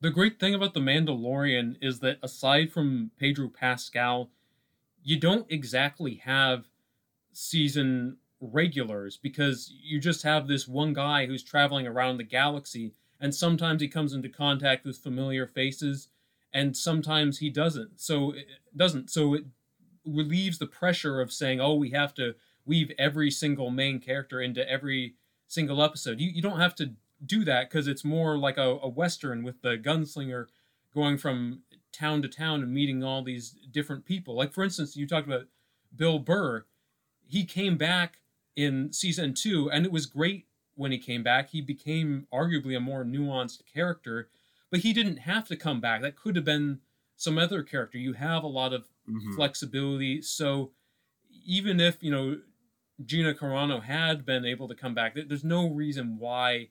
The 0.00 0.10
great 0.10 0.38
thing 0.38 0.54
about 0.54 0.74
The 0.74 0.80
Mandalorian 0.80 1.76
is 1.80 1.98
that 2.00 2.18
aside 2.22 2.72
from 2.72 3.10
Pedro 3.18 3.48
Pascal, 3.48 4.30
you 5.02 5.18
don't 5.18 5.50
exactly 5.50 6.16
have 6.24 6.66
season 7.32 8.18
regulars 8.40 9.16
because 9.16 9.72
you 9.82 9.98
just 9.98 10.22
have 10.22 10.46
this 10.46 10.68
one 10.68 10.92
guy 10.92 11.26
who's 11.26 11.42
traveling 11.42 11.86
around 11.86 12.18
the 12.18 12.24
galaxy 12.24 12.92
and 13.20 13.34
sometimes 13.34 13.82
he 13.82 13.88
comes 13.88 14.12
into 14.12 14.28
contact 14.28 14.84
with 14.84 14.98
familiar 14.98 15.46
faces 15.46 16.08
and 16.52 16.76
sometimes 16.76 17.38
he 17.38 17.50
doesn't. 17.50 18.00
So 18.00 18.32
it 18.32 18.46
doesn't. 18.76 19.10
So 19.10 19.34
it 19.34 19.44
relieves 20.04 20.58
the 20.58 20.66
pressure 20.66 21.20
of 21.20 21.32
saying, 21.32 21.60
"Oh, 21.60 21.74
we 21.74 21.90
have 21.90 22.14
to 22.14 22.36
weave 22.64 22.92
every 22.98 23.30
single 23.30 23.70
main 23.70 23.98
character 23.98 24.40
into 24.40 24.68
every 24.68 25.16
single 25.48 25.82
episode." 25.82 26.20
You 26.20 26.30
you 26.30 26.40
don't 26.40 26.60
have 26.60 26.74
to 26.76 26.94
do 27.24 27.44
that 27.44 27.68
because 27.68 27.88
it's 27.88 28.04
more 28.04 28.38
like 28.38 28.56
a, 28.56 28.78
a 28.82 28.88
western 28.88 29.42
with 29.42 29.62
the 29.62 29.76
gunslinger 29.76 30.46
going 30.94 31.18
from 31.18 31.62
town 31.92 32.22
to 32.22 32.28
town 32.28 32.62
and 32.62 32.72
meeting 32.72 33.02
all 33.02 33.22
these 33.22 33.50
different 33.70 34.04
people. 34.04 34.34
Like 34.34 34.52
for 34.52 34.64
instance, 34.64 34.96
you 34.96 35.06
talked 35.06 35.26
about 35.26 35.46
Bill 35.94 36.18
Burr. 36.18 36.64
He 37.26 37.44
came 37.44 37.76
back 37.76 38.20
in 38.56 38.92
season 38.92 39.34
two, 39.34 39.70
and 39.70 39.84
it 39.84 39.92
was 39.92 40.06
great 40.06 40.46
when 40.74 40.92
he 40.92 40.98
came 40.98 41.22
back. 41.22 41.50
He 41.50 41.60
became 41.60 42.26
arguably 42.32 42.76
a 42.76 42.80
more 42.80 43.04
nuanced 43.04 43.62
character, 43.72 44.28
but 44.70 44.80
he 44.80 44.92
didn't 44.92 45.18
have 45.18 45.46
to 45.48 45.56
come 45.56 45.80
back. 45.80 46.02
That 46.02 46.16
could 46.16 46.36
have 46.36 46.44
been 46.44 46.80
some 47.16 47.36
other 47.38 47.62
character. 47.62 47.98
You 47.98 48.12
have 48.14 48.44
a 48.44 48.48
lot 48.48 48.72
of 48.72 48.88
Mhm. 49.08 49.34
flexibility. 49.34 50.22
So 50.22 50.72
even 51.44 51.80
if 51.80 52.02
you 52.02 52.10
know 52.10 52.40
Gina 53.04 53.34
Carano 53.34 53.82
had 53.82 54.24
been 54.24 54.44
able 54.44 54.68
to 54.68 54.74
come 54.74 54.94
back, 54.94 55.14
there's 55.14 55.44
no 55.44 55.68
reason 55.70 56.18
why 56.18 56.68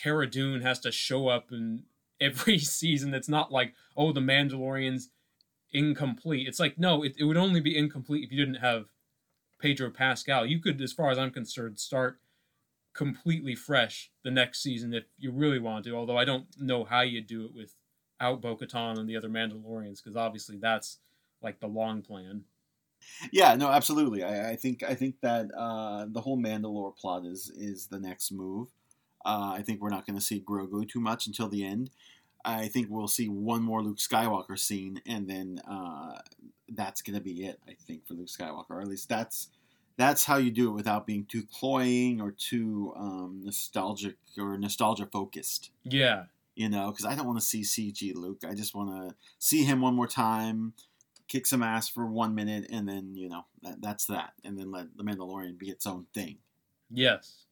Cara 0.00 0.26
Dune 0.26 0.62
has 0.62 0.78
to 0.80 0.92
show 0.92 1.28
up 1.28 1.50
in 1.50 1.84
every 2.20 2.58
season. 2.78 3.14
It's 3.14 3.28
not 3.28 3.52
like 3.52 3.74
oh 3.96 4.12
the 4.12 4.20
Mandalorian's 4.20 5.10
incomplete. 5.72 6.48
It's 6.48 6.60
like 6.60 6.78
no, 6.78 7.02
it, 7.02 7.14
it 7.18 7.24
would 7.24 7.36
only 7.36 7.60
be 7.60 7.76
incomplete 7.76 8.24
if 8.24 8.32
you 8.32 8.38
didn't 8.38 8.60
have 8.60 8.86
Pedro 9.58 9.90
Pascal. 9.90 10.46
You 10.46 10.60
could, 10.60 10.80
as 10.80 10.92
far 10.92 11.10
as 11.10 11.18
I'm 11.18 11.30
concerned, 11.30 11.78
start 11.78 12.18
completely 12.94 13.54
fresh 13.54 14.10
the 14.24 14.30
next 14.30 14.62
season 14.62 14.94
if 14.94 15.04
you 15.18 15.30
really 15.30 15.58
want 15.58 15.84
to. 15.84 15.94
Although 15.94 16.16
I 16.16 16.24
don't 16.24 16.46
know 16.58 16.84
how 16.84 17.02
you'd 17.02 17.26
do 17.26 17.44
it 17.44 17.52
without 17.54 18.40
Bo-Katan 18.40 18.98
and 18.98 19.08
the 19.08 19.16
other 19.16 19.28
Mandalorians, 19.28 20.02
because 20.02 20.16
obviously 20.16 20.56
that's 20.56 20.98
like 21.42 21.60
the 21.60 21.66
long 21.66 22.02
plan. 22.02 22.44
Yeah, 23.30 23.54
no, 23.54 23.68
absolutely. 23.68 24.24
I, 24.24 24.52
I 24.52 24.56
think 24.56 24.82
I 24.82 24.94
think 24.94 25.20
that 25.20 25.50
uh, 25.56 26.06
the 26.08 26.20
whole 26.20 26.38
Mandalore 26.38 26.96
plot 26.96 27.24
is 27.24 27.50
is 27.50 27.86
the 27.86 28.00
next 28.00 28.32
move. 28.32 28.68
Uh, 29.26 29.54
I 29.56 29.62
think 29.62 29.82
we're 29.82 29.90
not 29.90 30.06
going 30.06 30.16
to 30.18 30.24
see 30.24 30.40
Grogu 30.40 30.88
too 30.88 31.00
much 31.00 31.26
until 31.26 31.48
the 31.48 31.64
end. 31.64 31.90
I 32.44 32.68
think 32.68 32.86
we'll 32.88 33.08
see 33.08 33.28
one 33.28 33.62
more 33.62 33.82
Luke 33.82 33.98
Skywalker 33.98 34.56
scene, 34.56 35.02
and 35.04 35.28
then 35.28 35.60
uh, 35.68 36.20
that's 36.68 37.02
going 37.02 37.16
to 37.18 37.20
be 37.20 37.44
it. 37.44 37.58
I 37.68 37.74
think 37.74 38.06
for 38.06 38.14
Luke 38.14 38.28
Skywalker, 38.28 38.70
or 38.70 38.80
at 38.80 38.86
least 38.86 39.08
that's 39.08 39.48
that's 39.96 40.24
how 40.26 40.36
you 40.36 40.50
do 40.50 40.68
it 40.68 40.74
without 40.74 41.06
being 41.06 41.24
too 41.24 41.42
cloying 41.52 42.20
or 42.20 42.30
too 42.30 42.92
um, 42.96 43.40
nostalgic 43.42 44.16
or 44.38 44.56
nostalgia 44.58 45.06
focused. 45.10 45.70
Yeah, 45.82 46.24
You 46.54 46.68
know, 46.68 46.90
because 46.90 47.04
I 47.04 47.16
don't 47.16 47.26
want 47.26 47.40
to 47.40 47.44
see 47.44 47.62
CG 47.62 48.14
Luke. 48.14 48.42
I 48.48 48.54
just 48.54 48.74
want 48.74 48.90
to 48.90 49.16
see 49.38 49.64
him 49.64 49.80
one 49.80 49.94
more 49.94 50.06
time, 50.06 50.74
kick 51.26 51.46
some 51.46 51.62
ass 51.62 51.88
for 51.88 52.06
one 52.06 52.34
minute, 52.34 52.66
and 52.70 52.88
then 52.88 53.16
you 53.16 53.28
know 53.28 53.46
that, 53.62 53.82
that's 53.82 54.06
that, 54.06 54.34
and 54.44 54.56
then 54.56 54.70
let 54.70 54.96
the 54.96 55.02
Mandalorian 55.02 55.58
be 55.58 55.70
its 55.70 55.84
own 55.86 56.06
thing. 56.14 56.38
yes, 56.92 57.46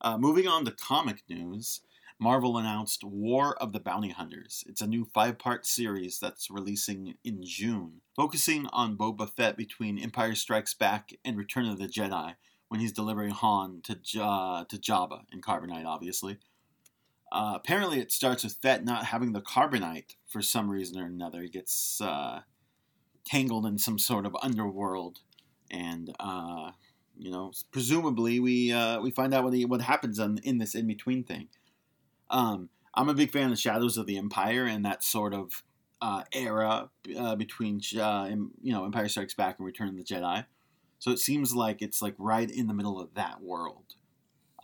Uh, 0.00 0.16
moving 0.16 0.48
on 0.48 0.64
to 0.64 0.70
comic 0.70 1.22
news, 1.28 1.82
Marvel 2.18 2.58
announced 2.58 3.04
War 3.04 3.56
of 3.62 3.72
the 3.72 3.80
Bounty 3.80 4.10
Hunters. 4.10 4.64
It's 4.66 4.80
a 4.80 4.86
new 4.86 5.04
five 5.04 5.38
part 5.38 5.66
series 5.66 6.18
that's 6.18 6.50
releasing 6.50 7.14
in 7.24 7.42
June, 7.42 8.00
focusing 8.14 8.66
on 8.72 8.96
Boba 8.96 9.28
Fett 9.28 9.56
between 9.56 9.98
Empire 9.98 10.34
Strikes 10.34 10.74
Back 10.74 11.12
and 11.24 11.36
Return 11.36 11.66
of 11.66 11.78
the 11.78 11.86
Jedi 11.86 12.34
when 12.68 12.80
he's 12.80 12.92
delivering 12.92 13.30
Han 13.30 13.80
to, 13.84 13.98
ja- 14.02 14.64
to 14.64 14.76
Jabba 14.76 15.22
in 15.32 15.40
Carbonite, 15.40 15.86
obviously. 15.86 16.38
Uh, 17.32 17.52
apparently, 17.56 18.00
it 18.00 18.12
starts 18.12 18.44
with 18.44 18.54
Fett 18.54 18.84
not 18.84 19.06
having 19.06 19.32
the 19.32 19.40
Carbonite 19.40 20.16
for 20.26 20.42
some 20.42 20.70
reason 20.70 21.00
or 21.00 21.06
another. 21.06 21.42
He 21.42 21.48
gets 21.48 22.00
uh, 22.00 22.40
tangled 23.24 23.66
in 23.66 23.78
some 23.78 23.98
sort 23.98 24.26
of 24.26 24.36
underworld, 24.42 25.20
and 25.70 26.14
uh, 26.20 26.72
you 27.20 27.30
know, 27.30 27.52
presumably 27.70 28.40
we 28.40 28.72
uh, 28.72 28.98
we 29.00 29.10
find 29.10 29.34
out 29.34 29.44
what 29.44 29.54
what 29.68 29.82
happens 29.82 30.18
on, 30.18 30.38
in 30.42 30.56
this 30.56 30.74
in 30.74 30.86
between 30.86 31.22
thing. 31.22 31.48
Um, 32.30 32.70
I'm 32.94 33.10
a 33.10 33.14
big 33.14 33.30
fan 33.30 33.52
of 33.52 33.58
Shadows 33.58 33.98
of 33.98 34.06
the 34.06 34.16
Empire 34.16 34.64
and 34.64 34.84
that 34.86 35.04
sort 35.04 35.34
of 35.34 35.62
uh, 36.00 36.22
era 36.32 36.88
uh, 37.18 37.36
between 37.36 37.82
uh, 38.00 38.30
you 38.62 38.72
know 38.72 38.86
Empire 38.86 39.08
Strikes 39.08 39.34
Back 39.34 39.58
and 39.58 39.66
Return 39.66 39.88
of 39.88 39.96
the 39.96 40.02
Jedi. 40.02 40.46
So 40.98 41.10
it 41.10 41.18
seems 41.18 41.54
like 41.54 41.82
it's 41.82 42.00
like 42.00 42.14
right 42.18 42.50
in 42.50 42.68
the 42.68 42.74
middle 42.74 42.98
of 42.98 43.14
that 43.14 43.42
world. 43.42 43.94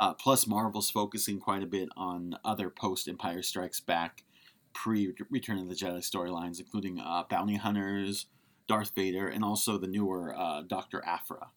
Uh, 0.01 0.15
plus, 0.15 0.47
Marvel's 0.47 0.91
focusing 0.91 1.39
quite 1.39 1.63
a 1.63 1.67
bit 1.67 1.89
on 1.97 2.39
other 2.45 2.71
post 2.71 3.07
Empire 3.07 3.43
Strikes 3.43 3.81
Back, 3.81 4.25
pre 4.73 5.13
Return 5.31 5.59
of 5.59 5.69
the 5.69 5.75
Jedi 5.75 5.99
storylines, 5.99 6.59
including 6.59 7.01
uh, 7.01 7.25
Bounty 7.29 7.57
Hunters, 7.57 8.27
Darth 8.67 8.95
Vader, 8.95 9.29
and 9.29 9.45
also 9.45 9.77
the 9.77 9.87
newer 9.87 10.35
Doctor 10.67 11.05
Aphra. 11.05 11.49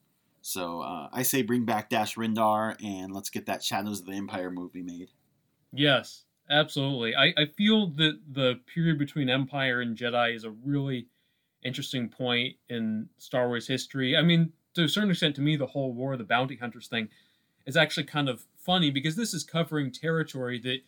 So 0.42 0.82
uh, 0.82 1.10
I 1.12 1.24
say 1.24 1.42
bring 1.42 1.66
back 1.66 1.90
Dash 1.90 2.16
Rendar 2.16 2.76
and 2.84 3.14
let's 3.14 3.30
get 3.30 3.46
that 3.48 3.64
Shadows 3.64 4.00
of 4.00 4.06
the 4.06 4.14
Empire 4.14 4.52
movie 4.52 4.82
made. 4.82 5.10
yes, 5.74 6.24
absolutely. 6.50 7.16
I, 7.16 7.34
I 7.38 7.46
feel 7.58 7.88
that 7.92 8.20
the 8.32 8.60
period 8.74 8.98
between 8.98 9.30
Empire 9.30 9.82
and 9.82 9.98
Jedi 9.98 10.36
is 10.36 10.44
a 10.44 10.52
really 10.52 11.08
interesting 11.64 12.10
point 12.10 12.56
in 12.70 13.10
Star 13.18 13.48
Wars 13.48 13.68
history. 13.68 14.16
I 14.16 14.22
mean, 14.22 14.54
to 14.76 14.84
a 14.84 14.90
certain 14.90 15.12
extent, 15.12 15.36
to 15.36 15.42
me, 15.42 15.56
the 15.56 15.68
whole 15.68 15.94
War 15.94 16.14
of 16.14 16.20
the 16.20 16.26
Bounty 16.26 16.56
Hunters 16.56 16.88
thing 16.88 17.10
is 17.66 17.78
actually 17.78 18.06
kind 18.06 18.30
of 18.30 18.46
funny 18.58 18.92
because 18.92 19.16
this 19.16 19.34
is 19.34 19.44
covering 19.44 19.92
territory 19.92 20.60
that 20.60 20.80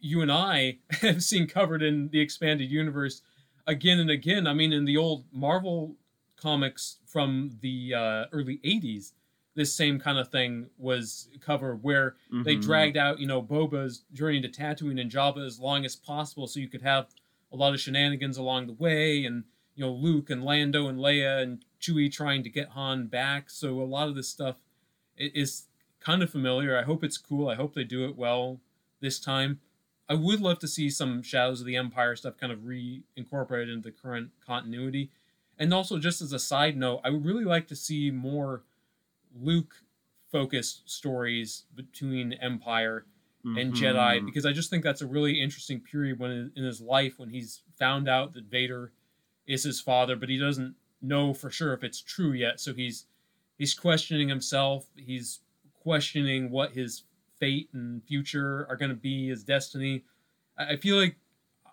you 0.00 0.22
and 0.22 0.30
I 0.30 0.78
have 1.02 1.22
seen 1.22 1.46
covered 1.46 1.82
in 1.82 2.08
the 2.08 2.20
expanded 2.20 2.70
universe 2.70 3.22
again 3.66 3.98
and 3.98 4.10
again. 4.10 4.46
I 4.46 4.54
mean, 4.54 4.72
in 4.72 4.84
the 4.84 4.96
old 4.96 5.24
Marvel 5.32 5.96
comics 6.36 6.98
from 7.06 7.58
the 7.60 7.94
uh, 7.94 8.24
early 8.32 8.58
80s, 8.64 9.12
this 9.54 9.72
same 9.74 9.98
kind 9.98 10.18
of 10.18 10.28
thing 10.28 10.66
was 10.78 11.28
covered 11.40 11.82
where 11.82 12.16
they 12.44 12.56
Mhm. 12.56 12.62
dragged 12.62 12.96
out, 12.96 13.18
you 13.20 13.26
know, 13.26 13.42
Boba's 13.42 14.04
journey 14.12 14.40
to 14.42 14.48
Tatooine 14.48 15.00
and 15.00 15.10
Jabba 15.10 15.44
as 15.46 15.58
long 15.58 15.84
as 15.84 15.96
possible 15.96 16.46
so 16.46 16.60
you 16.60 16.68
could 16.68 16.82
have 16.82 17.08
a 17.50 17.56
lot 17.56 17.72
of 17.72 17.80
shenanigans 17.80 18.36
along 18.36 18.66
the 18.66 18.74
way 18.74 19.24
and, 19.24 19.44
you 19.74 19.82
know, 19.82 19.92
Luke 19.92 20.28
and 20.30 20.44
Lando 20.44 20.88
and 20.88 20.98
Leia 20.98 21.42
and 21.42 21.64
Chewie 21.80 22.12
trying 22.12 22.42
to 22.42 22.50
get 22.50 22.70
Han 22.70 23.06
back. 23.06 23.48
So 23.48 23.80
a 23.80 23.84
lot 23.84 24.08
of 24.08 24.14
this 24.14 24.28
stuff 24.28 24.56
is 25.16 25.68
kind 26.00 26.22
of 26.22 26.28
familiar. 26.30 26.76
I 26.76 26.82
hope 26.82 27.02
it's 27.02 27.16
cool. 27.18 27.48
I 27.48 27.54
hope 27.54 27.74
they 27.74 27.84
do 27.84 28.04
it 28.04 28.16
well 28.16 28.60
this 29.00 29.18
time. 29.18 29.60
I 30.08 30.14
would 30.14 30.40
love 30.40 30.58
to 30.60 30.68
see 30.68 30.90
some 30.90 31.22
Shadows 31.22 31.60
of 31.60 31.66
the 31.66 31.76
Empire 31.76 32.14
stuff 32.14 32.36
kind 32.36 32.52
of 32.52 32.60
reincorporated 32.60 33.72
into 33.72 33.88
the 33.88 33.92
current 33.92 34.30
continuity. 34.44 35.10
And 35.58 35.72
also, 35.72 35.98
just 35.98 36.20
as 36.20 36.32
a 36.32 36.38
side 36.38 36.76
note, 36.76 37.00
I 37.04 37.10
would 37.10 37.24
really 37.24 37.44
like 37.44 37.66
to 37.68 37.76
see 37.76 38.10
more 38.10 38.62
Luke 39.34 39.82
focused 40.30 40.88
stories 40.90 41.64
between 41.74 42.32
Empire 42.34 43.06
and 43.44 43.72
Jedi 43.74 44.20
Mhm. 44.20 44.26
because 44.26 44.44
I 44.44 44.52
just 44.52 44.70
think 44.70 44.82
that's 44.82 45.02
a 45.02 45.06
really 45.06 45.40
interesting 45.40 45.80
period 45.80 46.18
when 46.18 46.50
in 46.56 46.64
his 46.64 46.80
life 46.80 47.16
when 47.20 47.30
he's 47.30 47.62
found 47.78 48.08
out 48.08 48.32
that 48.34 48.46
Vader 48.46 48.92
is 49.46 49.62
his 49.62 49.80
father, 49.80 50.16
but 50.16 50.28
he 50.28 50.36
doesn't 50.36 50.74
know 51.00 51.32
for 51.32 51.48
sure 51.48 51.72
if 51.72 51.84
it's 51.84 52.00
true 52.00 52.32
yet. 52.32 52.58
So 52.58 52.74
he's 52.74 53.06
he's 53.56 53.72
questioning 53.72 54.28
himself. 54.28 54.88
He's 54.96 55.42
questioning 55.74 56.50
what 56.50 56.72
his 56.72 57.04
fate 57.38 57.68
and 57.72 58.02
future 58.04 58.66
are 58.68 58.76
going 58.76 58.88
to 58.90 58.96
be, 58.96 59.28
his 59.28 59.44
destiny. 59.44 60.04
I 60.58 60.74
feel 60.76 60.96
like 60.96 61.16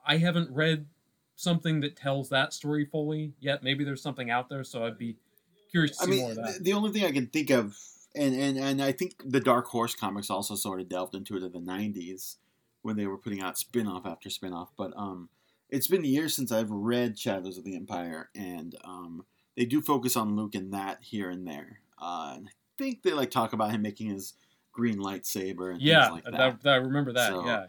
I 0.06 0.18
haven't 0.18 0.52
read 0.52 0.86
something 1.36 1.82
that 1.82 1.96
tells 1.96 2.30
that 2.30 2.54
story 2.54 2.86
fully 2.86 3.34
yet. 3.40 3.64
Maybe 3.64 3.84
there's 3.84 4.02
something 4.02 4.30
out 4.30 4.50
there, 4.50 4.64
so 4.64 4.86
I'd 4.86 4.98
be 4.98 5.18
curious 5.72 5.98
to 5.98 6.04
I 6.04 6.08
mean, 6.08 6.20
more 6.22 6.32
of 6.32 6.38
that. 6.38 6.64
the, 6.64 6.74
only 6.74 6.92
thing 6.92 7.06
I 7.06 7.12
can 7.12 7.28
think 7.28 7.50
of, 7.50 7.78
and, 8.16 8.34
and 8.36 8.58
and 8.58 8.82
I 8.82 8.92
think 8.92 9.16
the 9.26 9.40
Dark 9.40 9.68
Horse 9.68 9.96
comics 9.96 10.30
also 10.30 10.56
sort 10.56 10.80
of 10.82 10.90
delved 10.90 11.16
into 11.16 11.36
it 11.36 11.44
in 11.44 11.52
the 11.52 11.60
'90s 11.60 12.36
when 12.82 12.98
they 12.98 13.08
were 13.08 13.18
putting 13.18 13.42
out 13.42 13.58
spin-off 13.58 14.06
after 14.06 14.30
spin-off. 14.30 14.72
But 14.78 14.94
um, 14.96 15.30
it's 15.70 15.88
been 15.88 16.04
years 16.04 16.36
since 16.36 16.52
I've 16.52 16.70
read 16.70 17.18
Shadows 17.18 17.58
of 17.58 17.64
the 17.64 17.76
Empire, 17.76 18.30
and 18.36 18.76
um, 18.84 19.26
they 19.58 19.66
do 19.66 19.82
focus 19.82 20.16
on 20.16 20.36
Luke 20.36 20.54
in 20.56 20.72
that 20.72 21.00
here 21.02 21.30
and 21.30 21.48
there. 21.48 21.80
Uh, 22.00 22.34
and 22.36 22.48
I 22.48 22.52
think 22.78 23.04
they 23.04 23.14
like 23.14 23.32
talk 23.32 23.54
about 23.54 23.72
him 23.72 23.82
making 23.82 24.10
his 24.10 24.34
green 24.74 24.98
lightsaber 24.98 25.72
and 25.72 25.82
yeah, 25.82 26.10
things 26.10 26.26
like 26.26 26.62
that- 26.62 26.70
I 26.70 26.76
remember 26.76 27.14
that. 27.14 27.30
So- 27.30 27.46
yeah, 27.46 27.66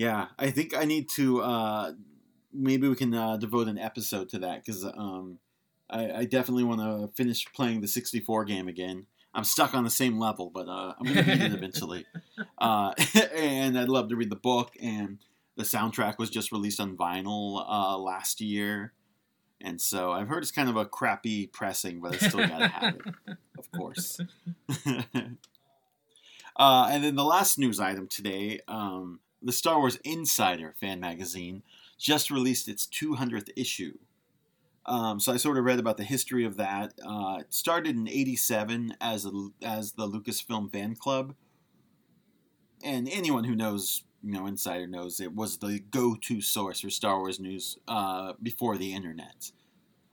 Yeah, 0.00 0.28
I 0.38 0.50
think 0.50 0.74
I 0.74 0.86
need 0.86 1.10
to. 1.16 1.42
Uh, 1.42 1.92
maybe 2.54 2.88
we 2.88 2.94
can 2.94 3.12
uh, 3.12 3.36
devote 3.36 3.68
an 3.68 3.76
episode 3.76 4.30
to 4.30 4.38
that 4.38 4.64
because 4.64 4.82
um, 4.82 5.40
I, 5.90 6.10
I 6.20 6.24
definitely 6.24 6.64
want 6.64 6.80
to 6.80 7.14
finish 7.22 7.44
playing 7.52 7.82
the 7.82 7.86
64 7.86 8.46
game 8.46 8.66
again. 8.66 9.04
I'm 9.34 9.44
stuck 9.44 9.74
on 9.74 9.84
the 9.84 9.90
same 9.90 10.18
level, 10.18 10.50
but 10.54 10.68
uh, 10.68 10.94
I'm 10.98 11.04
going 11.04 11.16
to 11.16 11.22
beat 11.22 11.42
it 11.42 11.52
eventually. 11.52 12.06
Uh, 12.56 12.92
and 13.36 13.78
I'd 13.78 13.88
love 13.90 14.08
to 14.08 14.16
read 14.16 14.30
the 14.30 14.36
book. 14.36 14.72
And 14.82 15.18
the 15.56 15.64
soundtrack 15.64 16.18
was 16.18 16.30
just 16.30 16.52
released 16.52 16.80
on 16.80 16.96
vinyl 16.96 17.62
uh, 17.68 17.98
last 17.98 18.40
year. 18.40 18.92
And 19.60 19.80
so 19.80 20.12
I've 20.12 20.28
heard 20.28 20.42
it's 20.42 20.52
kind 20.52 20.68
of 20.70 20.76
a 20.76 20.86
crappy 20.86 21.46
pressing, 21.46 22.00
but 22.00 22.14
I 22.14 22.28
still 22.28 22.46
got 22.46 22.58
to 22.58 22.68
have 22.68 22.94
it, 22.94 23.36
of 23.58 23.70
course. 23.72 24.20
uh, 26.56 26.88
and 26.90 27.04
then 27.04 27.14
the 27.14 27.24
last 27.24 27.58
news 27.58 27.80
item 27.80 28.08
today 28.08 28.60
um, 28.68 29.20
the 29.42 29.52
Star 29.52 29.78
Wars 29.78 29.98
Insider 30.04 30.74
fan 30.80 31.00
magazine 31.00 31.62
just 31.98 32.30
released 32.30 32.68
its 32.68 32.86
200th 32.86 33.50
issue. 33.56 33.98
Um, 34.86 35.20
so 35.20 35.32
I 35.32 35.36
sort 35.36 35.58
of 35.58 35.64
read 35.64 35.78
about 35.78 35.98
the 35.98 36.04
history 36.04 36.44
of 36.44 36.56
that. 36.56 36.94
Uh, 37.06 37.38
it 37.40 37.52
started 37.52 37.96
in 37.96 38.08
'87 38.08 38.96
as 39.00 39.26
a, 39.26 39.30
as 39.62 39.92
the 39.92 40.08
Lucasfilm 40.08 40.72
fan 40.72 40.96
club, 40.96 41.34
and 42.82 43.08
anyone 43.08 43.44
who 43.44 43.54
knows, 43.54 44.04
you 44.22 44.32
know, 44.32 44.46
Insider 44.46 44.86
knows 44.86 45.20
it 45.20 45.34
was 45.34 45.58
the 45.58 45.80
go-to 45.90 46.40
source 46.40 46.80
for 46.80 46.90
Star 46.90 47.18
Wars 47.18 47.38
news 47.38 47.78
uh, 47.86 48.32
before 48.42 48.78
the 48.78 48.94
internet. 48.94 49.52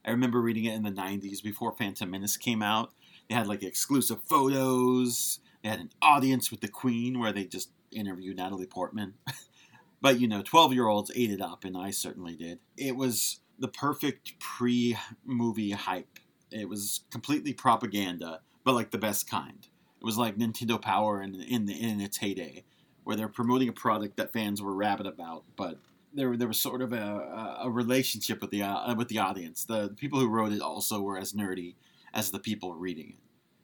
I 0.06 0.12
remember 0.12 0.42
reading 0.42 0.66
it 0.66 0.76
in 0.76 0.84
the 0.84 0.92
'90s 0.92 1.42
before 1.42 1.72
Phantom 1.72 2.10
Menace 2.12 2.38
came 2.38 2.62
out. 2.62 2.92
They 3.30 3.36
had 3.36 3.48
like 3.48 3.64
exclusive 3.64 4.22
photos. 4.24 5.40
They 5.64 5.70
had 5.70 5.80
an 5.80 5.92
audience 6.02 6.52
with 6.52 6.62
the 6.62 6.68
Queen 6.68 7.20
where 7.20 7.34
they 7.34 7.46
just 7.46 7.72
interviewed 7.92 8.38
Natalie 8.38 8.66
Portman. 8.66 9.16
but 10.02 10.20
you 10.20 10.28
know, 10.28 10.42
12 10.42 10.74
year 10.74 10.88
olds 10.88 11.12
ate 11.16 11.32
it 11.32 11.42
up, 11.42 11.64
and 11.64 11.78
I 11.78 11.92
certainly 11.92 12.36
did. 12.36 12.60
It 12.78 12.96
was 12.96 13.40
the 13.60 13.68
perfect 13.68 14.40
pre 14.40 14.98
movie 15.26 15.72
hype. 15.72 16.20
It 16.52 16.70
was 16.70 17.02
completely 17.12 17.54
propaganda, 17.54 18.42
but 18.64 18.74
like 18.74 18.92
the 18.92 18.98
best 18.98 19.30
kind. 19.30 19.68
It 20.00 20.06
was 20.06 20.18
like 20.18 20.38
Nintendo 20.38 20.82
Power 20.82 21.22
in, 21.22 21.36
in, 21.42 21.70
in 21.70 22.00
its 22.00 22.18
heyday, 22.18 22.64
where 23.04 23.16
they're 23.16 23.28
promoting 23.28 23.68
a 23.68 23.74
product 23.74 24.18
that 24.18 24.32
fans 24.32 24.62
were 24.62 24.74
rabid 24.74 25.08
about, 25.08 25.44
but 25.56 25.80
there, 26.14 26.38
there 26.38 26.48
was 26.48 26.60
sort 26.60 26.82
of 26.82 26.94
a, 26.94 27.60
a, 27.64 27.70
relationship 27.70 28.42
with 28.42 28.52
the, 28.52 28.64
uh, 28.64 28.96
with 28.96 29.08
the 29.08 29.20
audience. 29.20 29.66
The 29.66 29.90
people 29.90 30.20
who 30.20 30.30
wrote 30.30 30.52
it 30.52 30.62
also 30.62 31.02
were 31.02 31.18
as 31.18 31.34
nerdy 31.34 31.76
as 32.14 32.32
the 32.32 32.40
people 32.40 32.74
reading 32.76 33.10
it. 33.10 33.24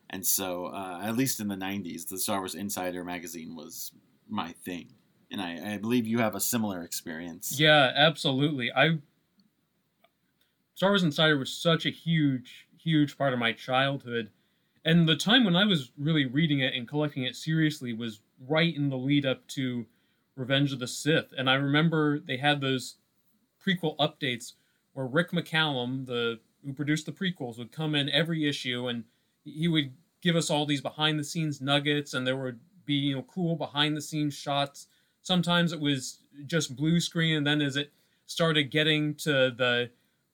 And 0.10 0.26
so, 0.26 0.68
uh, 0.68 1.02
at 1.04 1.16
least 1.16 1.40
in 1.40 1.48
the 1.48 1.56
90s, 1.56 2.08
the 2.08 2.20
Star 2.20 2.40
Wars 2.40 2.54
Insider 2.54 3.04
magazine 3.04 3.56
was 3.56 3.92
my 4.28 4.54
thing. 4.64 4.94
And 5.32 5.42
I, 5.42 5.74
I 5.74 5.78
believe 5.78 6.06
you 6.06 6.20
have 6.20 6.36
a 6.36 6.40
similar 6.40 6.84
experience. 6.84 7.60
Yeah, 7.60 7.92
absolutely. 7.96 8.72
I 8.72 9.00
Star 10.76 10.90
Wars 10.90 11.04
Insider 11.04 11.38
was 11.38 11.54
such 11.54 11.86
a 11.86 11.92
huge, 11.92 12.68
huge 12.78 13.18
part 13.18 13.34
of 13.34 13.40
my 13.40 13.52
childhood. 13.52 14.32
And 14.86 15.08
the 15.08 15.16
time 15.16 15.46
when 15.46 15.56
I 15.56 15.66
was 15.66 15.92
really 15.98 16.26
reading 16.26 16.60
it 16.60 16.74
and 16.74 16.88
collecting 16.88 17.24
it 17.24 17.36
seriously 17.36 17.94
was 17.94 18.22
right 18.48 18.76
in 18.76 18.90
the 18.90 18.98
lead 18.98 19.26
up 19.26 19.48
to 19.50 19.86
Revenge 20.36 20.74
of 20.74 20.80
the 20.80 20.88
Sith. 20.88 21.32
And 21.38 21.50
I 21.50 21.54
remember 21.54 22.20
they 22.20 22.38
had 22.38 22.60
those 22.60 22.98
prequel 23.66 23.96
updates 23.98 24.54
where 24.94 25.06
Rick 25.06 25.32
McCallum, 25.32 26.06
the 26.06 26.40
who 26.66 26.74
produced 26.74 27.06
the 27.06 27.12
prequels, 27.12 27.58
would 27.58 27.72
come 27.72 27.96
in 27.96 28.10
every 28.10 28.48
issue 28.48 28.88
and 28.88 29.04
he 29.44 29.68
would 29.68 29.94
give 30.22 30.36
us 30.36 30.50
all 30.50 30.66
these 30.66 30.82
behind 30.82 31.20
the 31.20 31.24
scenes 31.24 31.62
nuggets 31.62 32.14
and 32.14 32.26
there 32.26 32.38
would 32.38 32.60
be, 32.86 32.94
you 32.94 33.16
know, 33.16 33.24
cool 33.24 33.56
behind 33.56 33.96
the 33.96 34.02
scenes 34.02 34.34
shots. 34.34 34.88
Sometimes 35.22 35.72
it 35.72 35.80
was 35.80 36.20
just 36.46 36.76
blue 36.76 37.00
screen 37.00 37.38
and 37.38 37.48
then 37.48 37.62
as 37.62 37.76
it 37.76 37.92
started 38.26 38.72
getting 38.72 39.16
to 39.16 39.52
the 39.56 39.90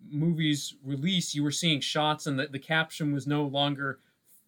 movie's 0.09 0.75
release, 0.83 1.35
you 1.35 1.43
were 1.43 1.51
seeing 1.51 1.81
shots 1.81 2.25
and 2.25 2.39
the, 2.39 2.47
the 2.47 2.59
caption 2.59 3.13
was 3.13 3.27
no 3.27 3.43
longer 3.43 3.99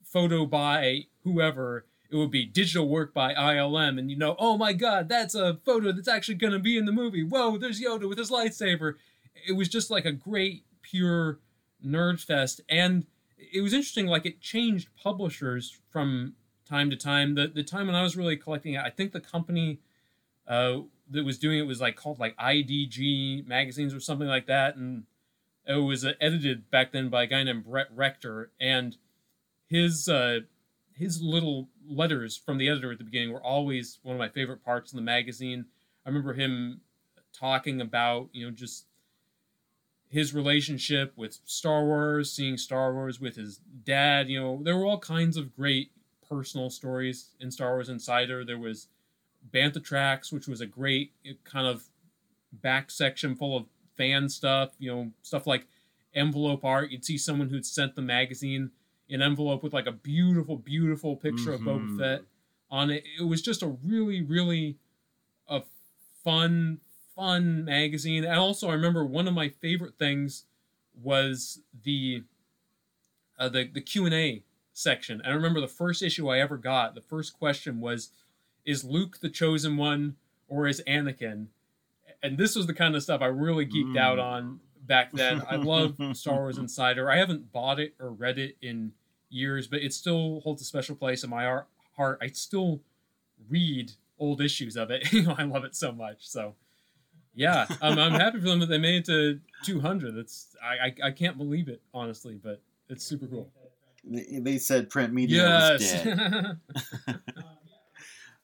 photo 0.04 0.46
by 0.46 1.06
whoever. 1.24 1.86
It 2.12 2.18
would 2.18 2.32
be 2.32 2.46
digital 2.46 2.90
work 2.90 3.14
by 3.14 3.34
ILM, 3.34 3.98
and 3.98 4.12
you 4.12 4.18
know, 4.18 4.36
oh 4.38 4.58
my 4.58 4.74
god, 4.74 5.08
that's 5.08 5.34
a 5.34 5.60
photo 5.66 5.94
that's 5.94 6.10
actually 6.10 6.36
going 6.36 6.52
to 6.52 6.60
be 6.60 6.78
in 6.78 6.86
the 6.86 6.92
movie. 6.92 7.24
Whoa, 7.24 7.58
there's 7.58 7.82
Yoda 7.82 8.08
with 8.10 8.18
his 8.18 8.30
lightsaber. 8.30 8.96
It 9.48 9.54
was 9.54 9.70
just 9.70 9.90
like 9.90 10.04
a 10.04 10.12
great, 10.12 10.66
pure 10.82 11.40
nerd 11.86 12.20
fest, 12.22 12.60
and 12.68 13.06
it 13.38 13.62
was 13.62 13.74
interesting. 13.74 14.08
Like 14.08 14.26
it 14.26 14.42
changed 14.42 14.90
publishers 15.02 15.80
from 15.90 16.34
time 16.72 16.90
to 16.90 16.96
time. 16.96 17.36
The 17.36 17.48
the 17.48 17.64
time 17.64 17.88
when 17.88 17.96
I 17.96 18.04
was 18.04 18.16
really 18.16 18.38
collecting 18.38 18.74
it, 18.74 18.82
I 18.82 18.90
think 18.90 19.12
the 19.12 19.20
company 19.20 19.80
uh, 20.48 20.80
that 21.10 21.26
was 21.26 21.38
doing 21.38 21.60
it 21.60 21.68
was 21.68 21.82
like 21.82 21.96
called 21.96 22.20
like 22.20 22.36
IDG 22.38 23.46
magazines 23.46 23.94
or 23.94 24.00
something 24.00 24.28
like 24.28 24.48
that, 24.48 24.76
and 24.76 25.04
it 25.68 25.76
was 25.76 26.06
uh, 26.06 26.14
edited 26.22 26.72
back 26.72 26.94
then 26.94 27.10
by 27.10 27.24
a 27.24 27.28
guy 27.28 27.44
named 27.44 27.66
Brett 27.66 27.88
Rector, 27.94 28.52
and 28.60 28.96
his 29.68 30.08
uh, 30.08 30.40
his 30.96 31.22
little 31.22 31.68
letters 31.88 32.38
from 32.38 32.58
the 32.58 32.70
editor 32.70 32.92
at 32.92 32.98
the 32.98 33.04
beginning 33.04 33.34
were 33.34 33.44
always 33.44 34.00
one 34.04 34.16
of 34.16 34.20
my 34.20 34.30
favorite 34.30 34.64
parts 34.64 34.94
in 34.94 34.96
the 34.96 35.04
magazine. 35.04 35.66
I 36.06 36.10
remember 36.10 36.34
him 36.34 36.82
talking 37.34 37.82
about 37.82 38.30
you 38.32 38.46
know 38.46 38.52
just 38.52 38.86
his 40.08 40.34
relationship 40.34 41.14
with 41.18 41.40
Star 41.46 41.86
Wars, 41.86 42.32
seeing 42.32 42.58
Star 42.58 42.94
Wars 42.94 43.20
with 43.20 43.36
his 43.36 43.60
dad. 43.86 44.30
You 44.30 44.40
know, 44.40 44.62
there 44.64 44.78
were 44.78 44.86
all 44.86 45.00
kinds 45.00 45.38
of 45.38 45.56
great 45.56 45.92
personal 46.32 46.70
stories 46.70 47.32
in 47.42 47.52
Star 47.52 47.72
Wars 47.74 47.90
Insider. 47.90 48.46
There 48.46 48.58
was 48.58 48.88
Bantha 49.54 49.84
Tracks, 49.84 50.32
which 50.32 50.48
was 50.48 50.62
a 50.62 50.66
great 50.66 51.12
uh, 51.30 51.34
kind 51.44 51.68
of 51.68 51.90
back 52.54 52.90
section 52.90 53.36
full 53.36 53.58
of 53.58 53.66
fan 53.98 54.30
stuff, 54.30 54.72
you 54.80 54.90
know, 54.90 55.12
stuff 55.24 55.46
like 55.46 55.68
envelope 56.16 56.64
art. 56.64 56.90
You'd 56.90 57.04
see 57.04 57.18
someone 57.18 57.50
who'd 57.50 57.66
sent 57.66 57.96
the 57.96 58.02
magazine 58.02 58.72
an 59.10 59.22
envelope 59.22 59.62
with 59.62 59.74
like 59.74 59.88
a 59.88 59.92
beautiful, 59.92 60.56
beautiful 60.56 61.18
picture 61.18 61.52
of 61.52 61.62
Boba 61.62 61.82
Mhm. 61.82 61.98
Fett 61.98 62.22
on 62.70 62.90
it. 62.90 63.04
It 63.20 63.24
was 63.24 63.42
just 63.42 63.62
a 63.62 63.68
really, 63.68 64.22
really 64.22 64.78
a 65.50 65.64
fun, 66.24 66.80
fun 67.14 67.66
magazine. 67.66 68.24
And 68.24 68.36
also, 68.36 68.70
I 68.70 68.74
remember 68.74 69.06
one 69.06 69.28
of 69.28 69.34
my 69.34 69.50
favorite 69.50 69.98
things 69.98 70.46
was 71.04 71.60
the 71.84 72.24
uh, 73.38 73.50
the 73.50 73.66
the 73.66 73.82
Q 73.82 74.06
and 74.06 74.14
A 74.14 74.44
section. 74.74 75.22
And 75.22 75.32
I 75.32 75.36
remember 75.36 75.60
the 75.62 75.68
first 75.68 76.02
issue 76.02 76.30
I 76.30 76.40
ever 76.40 76.58
got. 76.58 76.96
The 76.96 77.02
first 77.02 77.38
question 77.38 77.80
was, 77.80 78.10
"Is 78.66 78.84
Luke 78.84 79.20
the 79.20 79.30
chosen 79.30 79.78
one, 79.78 80.16
or 80.48 80.68
is 80.68 80.82
Anakin?" 80.88 81.48
And 82.24 82.38
this 82.38 82.56
was 82.56 82.68
the 82.68 82.74
kind 82.74 82.96
of 82.96 83.02
stuff 83.04 83.22
I 83.22 83.28
really 83.28 83.66
geeked 83.66 83.98
out 83.98 84.18
Mm. 84.20 84.24
on 84.24 84.60
back 84.86 85.12
then. 85.12 85.42
I 85.50 85.56
love 85.56 85.96
Star 86.14 86.36
Wars 86.36 86.58
Insider. 86.58 87.10
I 87.10 87.18
haven't 87.18 87.52
bought 87.52 87.80
it 87.80 87.96
or 88.00 88.12
read 88.12 88.38
it 88.38 88.58
in 88.62 88.94
years, 89.30 89.68
but 89.68 89.82
it 89.82 89.94
still 89.94 90.42
holds 90.42 90.62
a 90.62 90.66
special 90.66 90.96
place 90.96 91.24
in 91.24 91.30
my 91.30 91.62
heart. 91.96 92.20
I 92.22 92.28
still 92.28 92.82
read 93.50 93.94
old 94.20 94.42
issues 94.42 94.76
of 94.78 94.92
it. 94.92 95.12
you 95.14 95.24
know, 95.24 95.36
I 95.38 95.44
love 95.44 95.64
it 95.64 95.76
so 95.76 95.92
much. 95.92 96.28
So, 96.28 96.56
yeah, 97.34 97.66
I'm, 97.82 97.98
I'm 97.98 98.12
happy 98.14 98.40
for 98.40 98.46
them 98.50 98.60
that 98.60 98.68
they 98.68 98.78
made 98.78 98.96
it 98.96 99.06
to 99.06 99.40
200. 99.64 100.16
It's 100.18 100.56
I, 100.64 100.88
I 100.88 101.08
I 101.08 101.12
can't 101.12 101.38
believe 101.38 101.70
it 101.70 101.82
honestly, 101.94 102.36
but 102.42 102.62
it's 102.90 103.04
super 103.04 103.26
cool. 103.28 103.50
They, 104.04 104.58
said 104.58 104.90
print 104.90 105.14
media 105.14 105.44
was 105.44 105.92
dead. 105.92 106.58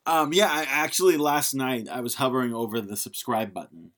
Um, 0.07 0.31
yeah, 0.31 0.47
I 0.49 0.63
actually 0.63 1.17
last 1.17 1.53
night 1.53 1.89
I 1.91 1.99
was 1.99 2.15
hovering 2.15 2.53
over 2.53 2.79
the 2.79 2.95
subscribe 2.95 3.53
button. 3.53 3.91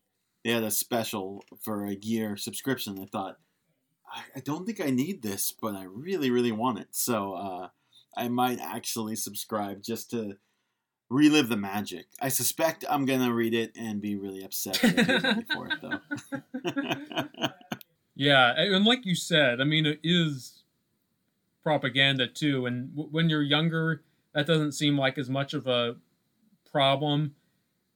They 0.44 0.50
had 0.50 0.64
a 0.64 0.72
special 0.72 1.44
for 1.62 1.86
a 1.86 1.94
year 1.94 2.36
subscription. 2.36 3.00
I 3.00 3.06
thought, 3.06 3.38
I, 4.12 4.22
I 4.38 4.40
don't 4.40 4.66
think 4.66 4.82
I 4.82 4.90
need 4.90 5.22
this, 5.22 5.54
but 5.62 5.76
I 5.76 5.84
really, 5.84 6.32
really 6.32 6.52
want 6.52 6.80
it. 6.80 6.88
So 6.92 7.34
uh, 7.36 7.68
I 8.18 8.28
might 8.28 8.58
actually 8.60 9.18
subscribe 9.18 9.84
just 9.84 10.10
to 10.10 10.38
relive 11.12 11.48
the 11.48 11.58
magic. 11.58 12.08
I 12.20 12.30
suspect 12.30 12.86
I'm 12.90 13.06
gonna 13.06 13.32
read 13.32 13.54
it 13.54 13.74
and 13.78 14.02
be 14.02 14.16
really 14.16 14.44
upset 14.44 14.80
that 14.82 15.00
I 15.00 15.04
paid 15.04 15.24
money 15.24 15.46
for 15.54 15.68
it, 15.68 15.80
though. 17.38 17.48
Yeah, 18.20 18.54
and 18.58 18.84
like 18.84 19.06
you 19.06 19.16
said, 19.16 19.62
I 19.62 19.64
mean, 19.64 19.86
it 19.86 20.02
is 20.04 20.59
propaganda 21.64 22.28
too. 22.28 22.66
And 22.66 22.96
w- 22.96 23.10
when 23.10 23.30
you're 23.30 23.44
younger, 23.44 24.02
that 24.34 24.48
doesn't 24.48 24.74
seem 24.74 24.98
like 24.98 25.18
as 25.18 25.30
much 25.30 25.54
of 25.54 25.68
a 25.68 25.96
problem. 26.72 27.36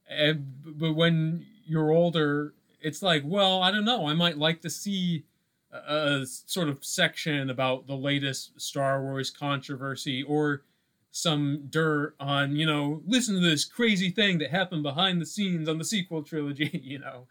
And, 0.09 0.45
but 0.65 0.93
when 0.93 1.45
you're 1.65 1.91
older, 1.91 2.53
it's 2.81 3.01
like, 3.01 3.23
well, 3.25 3.61
I 3.61 3.71
don't 3.71 3.85
know. 3.85 4.07
I 4.07 4.13
might 4.13 4.37
like 4.37 4.61
to 4.61 4.69
see 4.69 5.25
a, 5.71 6.21
a 6.21 6.25
sort 6.25 6.69
of 6.69 6.83
section 6.83 7.49
about 7.49 7.87
the 7.87 7.95
latest 7.95 8.59
Star 8.59 9.01
Wars 9.01 9.29
controversy 9.29 10.23
or 10.23 10.63
some 11.11 11.67
dirt 11.69 12.15
on, 12.19 12.55
you 12.55 12.65
know, 12.65 13.01
listen 13.05 13.35
to 13.35 13.41
this 13.41 13.65
crazy 13.65 14.09
thing 14.09 14.39
that 14.39 14.49
happened 14.49 14.81
behind 14.83 15.21
the 15.21 15.25
scenes 15.25 15.69
on 15.69 15.77
the 15.77 15.85
sequel 15.85 16.23
trilogy, 16.23 16.69
you 16.83 16.99
know. 16.99 17.27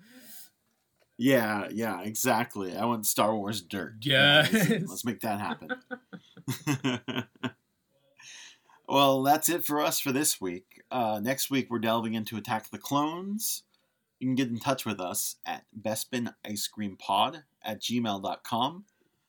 Yeah, 1.23 1.69
yeah, 1.71 2.03
exactly. 2.03 2.77
I 2.77 2.85
want 2.85 3.07
Star 3.07 3.37
Wars 3.37 3.63
dirt. 3.63 3.95
Yes. 4.01 4.53
Let's 4.53 5.05
make 5.05 5.21
that 5.21 5.39
happen. 5.39 5.71
well, 8.89 9.23
that's 9.23 9.49
it 9.49 9.65
for 9.65 9.81
us 9.81 10.01
for 10.01 10.11
this 10.11 10.41
week. 10.41 10.83
Uh, 10.91 11.21
next 11.23 11.49
week, 11.49 11.71
we're 11.71 11.79
delving 11.79 12.15
into 12.15 12.37
Attack 12.37 12.71
the 12.71 12.79
Clones. 12.79 13.63
You 14.19 14.27
can 14.27 14.35
get 14.35 14.49
in 14.49 14.59
touch 14.59 14.85
with 14.85 14.99
us 15.01 15.37
at 15.47 15.65
bespinicecreampod 15.81 17.45
at 17.63 17.81
gmail.com. 17.81 18.85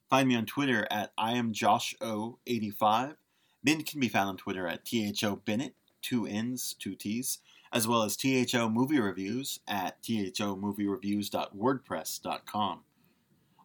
Find 0.10 0.28
me 0.28 0.36
on 0.36 0.46
Twitter 0.48 0.88
at 0.90 1.12
I 1.16 1.34
am 1.34 1.54
Josh 1.54 1.94
O85. 2.02 3.18
Ben 3.64 3.84
can 3.84 4.00
be 4.00 4.10
found 4.10 4.30
on 4.30 4.38
Twitter 4.38 4.68
at 4.68 4.84
THO 4.84 5.36
Bennett, 5.46 5.76
two 6.02 6.26
N's, 6.26 6.74
two 6.74 6.96
T's, 6.96 7.38
as 7.74 7.88
well 7.88 8.04
as 8.04 8.16
THO 8.16 8.70
Movie 8.70 9.00
Reviews 9.00 9.60
at 9.68 10.02
thomoviereviews.wordpress.com. 10.04 12.80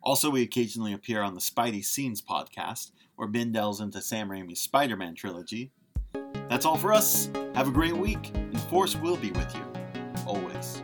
Also, 0.03 0.31
we 0.31 0.43
occasionally 0.43 0.95
appear 0.95 1.23
on 1.23 1.35
the 1.35 1.41
Spidey 1.41 1.85
Scenes 1.85 2.23
podcast, 2.23 2.93
where 3.17 3.29
Ben 3.29 3.53
delves 3.53 3.81
into 3.81 4.01
Sam 4.01 4.31
Raimi's 4.31 4.61
Spider 4.61 4.97
Man 4.97 5.15
trilogy. 5.15 5.71
That's 6.49 6.65
all 6.65 6.79
for 6.79 6.95
us. 6.95 7.29
Have 7.55 7.69
a 7.69 7.73
great 7.73 7.97
week, 7.97 8.31
and 8.35 8.61
Force 8.63 8.97
will 8.97 9.17
be 9.17 9.31
with 9.33 9.55
you, 9.55 9.63
always. 10.27 10.83